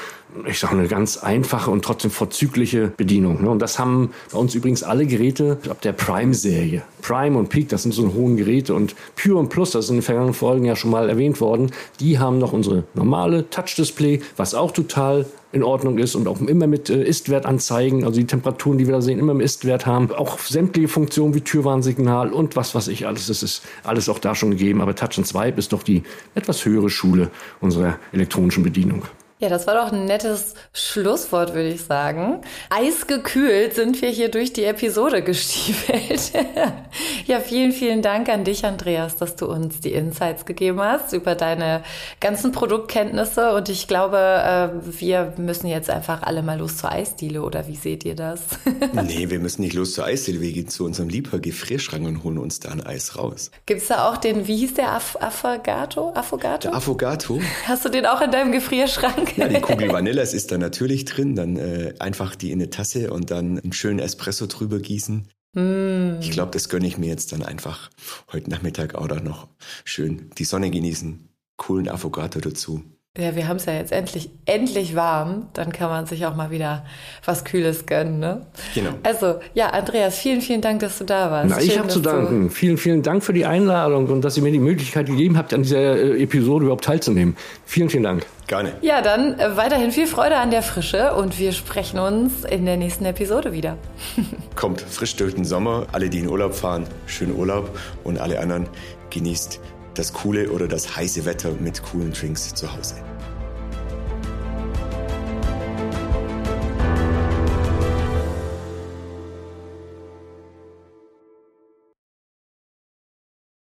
ich 0.46 0.58
sage 0.58 0.76
eine 0.76 0.88
ganz 0.88 1.18
einfache 1.18 1.70
und 1.70 1.84
trotzdem 1.84 2.10
vorzügliche 2.10 2.92
Bedienung. 2.96 3.42
Ne? 3.42 3.50
Und 3.50 3.60
das 3.60 3.78
haben 3.78 4.10
bei 4.32 4.38
uns 4.38 4.54
übrigens 4.54 4.82
alle 4.82 5.06
Geräte 5.06 5.58
ab 5.68 5.80
der 5.82 5.92
Prime-Serie. 5.92 6.82
Prime 7.02 7.38
und 7.38 7.48
Peak, 7.48 7.68
das 7.68 7.82
sind 7.82 7.92
so 7.92 8.12
hohen 8.14 8.36
Geräte 8.36 8.74
und 8.74 8.94
Pure 9.16 9.38
und 9.38 9.48
Plus, 9.48 9.72
das 9.72 9.86
ist 9.86 9.90
in 9.90 9.96
den 9.96 10.02
vergangenen 10.02 10.34
Folgen 10.34 10.64
ja 10.64 10.76
schon 10.76 10.90
mal 10.90 11.08
erwähnt 11.08 11.40
worden, 11.40 11.72
die 12.00 12.18
haben 12.18 12.38
noch 12.38 12.52
unsere 12.52 12.84
normale 12.94 13.48
Touch-Display, 13.50 14.20
was 14.36 14.54
auch 14.54 14.70
total 14.70 15.26
in 15.52 15.62
Ordnung 15.62 15.98
ist 15.98 16.14
und 16.14 16.26
auch 16.28 16.40
immer 16.40 16.66
mit 16.66 16.88
äh, 16.88 17.02
Istwert 17.02 17.44
anzeigen, 17.44 18.04
also 18.04 18.18
die 18.18 18.26
Temperaturen, 18.26 18.78
die 18.78 18.86
wir 18.86 18.94
da 18.94 19.02
sehen, 19.02 19.18
immer 19.18 19.34
mit 19.34 19.44
Istwert 19.44 19.84
haben. 19.84 20.10
Auch 20.10 20.38
sämtliche 20.38 20.88
Funktionen 20.88 21.34
wie 21.34 21.42
Türwarnsignal 21.42 22.32
und 22.32 22.56
was 22.56 22.74
weiß 22.74 22.88
ich 22.88 23.06
alles, 23.06 23.26
das 23.26 23.42
ist 23.42 23.62
alles 23.84 24.08
auch 24.08 24.18
da 24.18 24.34
schon 24.34 24.52
gegeben. 24.52 24.80
Aber 24.80 24.94
Touch 24.94 25.18
and 25.18 25.26
Swipe 25.26 25.58
ist 25.58 25.74
doch 25.74 25.82
die 25.82 26.04
etwas 26.34 26.64
höhere 26.64 26.88
Schule 26.88 27.30
unserer 27.60 27.98
elektronischen 28.12 28.62
Bedienung. 28.62 29.02
Ja, 29.42 29.48
das 29.48 29.66
war 29.66 29.74
doch 29.74 29.90
ein 29.90 30.04
nettes 30.04 30.54
Schlusswort, 30.72 31.52
würde 31.52 31.70
ich 31.70 31.82
sagen. 31.82 32.42
Eisgekühlt 32.70 33.74
sind 33.74 34.00
wir 34.00 34.08
hier 34.08 34.30
durch 34.30 34.52
die 34.52 34.62
Episode 34.62 35.20
gestiefelt. 35.20 36.30
ja, 37.26 37.40
vielen, 37.40 37.72
vielen 37.72 38.02
Dank 38.02 38.28
an 38.28 38.44
dich, 38.44 38.64
Andreas, 38.64 39.16
dass 39.16 39.34
du 39.34 39.46
uns 39.46 39.80
die 39.80 39.94
Insights 39.94 40.44
gegeben 40.44 40.80
hast 40.80 41.12
über 41.12 41.34
deine 41.34 41.82
ganzen 42.20 42.52
Produktkenntnisse. 42.52 43.52
Und 43.52 43.68
ich 43.68 43.88
glaube, 43.88 44.16
äh, 44.16 45.00
wir 45.00 45.34
müssen 45.38 45.66
jetzt 45.66 45.90
einfach 45.90 46.22
alle 46.22 46.44
mal 46.44 46.60
los 46.60 46.76
zur 46.76 46.92
Eisdiele, 46.92 47.42
oder 47.42 47.66
wie 47.66 47.74
seht 47.74 48.04
ihr 48.04 48.14
das? 48.14 48.42
nee, 48.92 49.28
wir 49.28 49.40
müssen 49.40 49.62
nicht 49.62 49.74
los 49.74 49.94
zur 49.94 50.04
Eisdiele. 50.04 50.40
Wir 50.40 50.52
gehen 50.52 50.68
zu 50.68 50.84
unserem 50.84 51.08
Lieber-Gefrierschrank 51.08 52.06
und 52.06 52.22
holen 52.22 52.38
uns 52.38 52.60
da 52.60 52.70
ein 52.70 52.86
Eis 52.86 53.18
raus. 53.18 53.50
Gibt's 53.66 53.88
da 53.88 54.08
auch 54.08 54.18
den, 54.18 54.46
wie 54.46 54.58
hieß 54.58 54.74
der, 54.74 54.92
Aff 54.92 55.16
Affogato? 55.20 56.12
Affogato? 56.14 56.68
Der 56.68 56.76
Affogato. 56.76 57.40
Hast 57.66 57.84
du 57.84 57.88
den 57.88 58.06
auch 58.06 58.20
in 58.20 58.30
deinem 58.30 58.52
Gefrierschrank? 58.52 59.31
Ja, 59.36 59.48
die 59.48 59.60
Kugel 59.60 59.88
Vanillas 59.92 60.34
ist 60.34 60.52
da 60.52 60.58
natürlich 60.58 61.04
drin. 61.04 61.34
Dann 61.34 61.56
äh, 61.56 61.94
einfach 61.98 62.34
die 62.34 62.50
in 62.50 62.60
eine 62.60 62.70
Tasse 62.70 63.12
und 63.12 63.30
dann 63.30 63.58
einen 63.58 63.72
schönen 63.72 63.98
Espresso 63.98 64.46
drüber 64.46 64.78
gießen. 64.78 65.28
Mm. 65.54 66.20
Ich 66.20 66.30
glaube, 66.30 66.50
das 66.52 66.68
gönne 66.68 66.86
ich 66.86 66.98
mir 66.98 67.08
jetzt 67.08 67.32
dann 67.32 67.42
einfach 67.42 67.90
heute 68.32 68.50
Nachmittag 68.50 68.94
auch 68.94 69.08
noch 69.08 69.48
schön 69.84 70.30
die 70.38 70.44
Sonne 70.44 70.70
genießen. 70.70 71.28
Coolen 71.56 71.88
Affogato 71.88 72.40
dazu. 72.40 72.82
Ja, 73.18 73.36
wir 73.36 73.46
haben 73.46 73.58
es 73.58 73.66
ja 73.66 73.74
jetzt 73.74 73.92
endlich, 73.92 74.30
endlich 74.46 74.96
warm. 74.96 75.48
Dann 75.52 75.70
kann 75.70 75.90
man 75.90 76.06
sich 76.06 76.24
auch 76.24 76.34
mal 76.34 76.50
wieder 76.50 76.86
was 77.26 77.44
Kühles 77.44 77.84
gönnen, 77.84 78.20
ne? 78.20 78.46
Genau. 78.74 78.92
Also, 79.02 79.34
ja, 79.52 79.68
Andreas, 79.68 80.16
vielen, 80.16 80.40
vielen 80.40 80.62
Dank, 80.62 80.80
dass 80.80 80.96
du 80.96 81.04
da 81.04 81.30
warst. 81.30 81.50
Na, 81.50 81.60
ich 81.60 81.78
habe 81.78 81.88
zu 81.88 82.00
danken. 82.00 82.48
Vielen, 82.48 82.78
vielen 82.78 83.02
Dank 83.02 83.22
für 83.22 83.34
die 83.34 83.44
Einladung 83.44 84.06
und 84.06 84.22
dass 84.22 84.38
ihr 84.38 84.42
mir 84.42 84.50
die 84.50 84.58
Möglichkeit 84.58 85.08
gegeben 85.08 85.36
habt, 85.36 85.52
an 85.52 85.62
dieser 85.62 85.94
äh, 85.94 86.22
Episode 86.22 86.64
überhaupt 86.64 86.84
teilzunehmen. 86.84 87.36
Vielen, 87.66 87.90
vielen 87.90 88.04
Dank. 88.04 88.24
Gerne. 88.46 88.72
Ja, 88.80 89.02
dann 89.02 89.38
äh, 89.38 89.58
weiterhin 89.58 89.90
viel 89.90 90.06
Freude 90.06 90.36
an 90.36 90.50
der 90.50 90.62
Frische 90.62 91.12
und 91.12 91.38
wir 91.38 91.52
sprechen 91.52 91.98
uns 91.98 92.44
in 92.44 92.64
der 92.64 92.78
nächsten 92.78 93.04
Episode 93.04 93.52
wieder. 93.52 93.76
Kommt 94.56 94.80
frisch 94.80 95.16
durch 95.16 95.34
den 95.34 95.44
Sommer. 95.44 95.86
Alle, 95.92 96.08
die 96.08 96.20
in 96.20 96.30
Urlaub 96.30 96.54
fahren, 96.54 96.86
schönen 97.04 97.36
Urlaub 97.36 97.78
und 98.04 98.18
alle 98.18 98.40
anderen 98.40 98.68
genießt 99.10 99.60
das 99.94 100.12
coole 100.12 100.50
oder 100.50 100.68
das 100.68 100.96
heiße 100.96 101.24
Wetter 101.24 101.52
mit 101.60 101.82
coolen 101.82 102.12
Drinks 102.12 102.54
zu 102.54 102.72
Hause. 102.72 102.94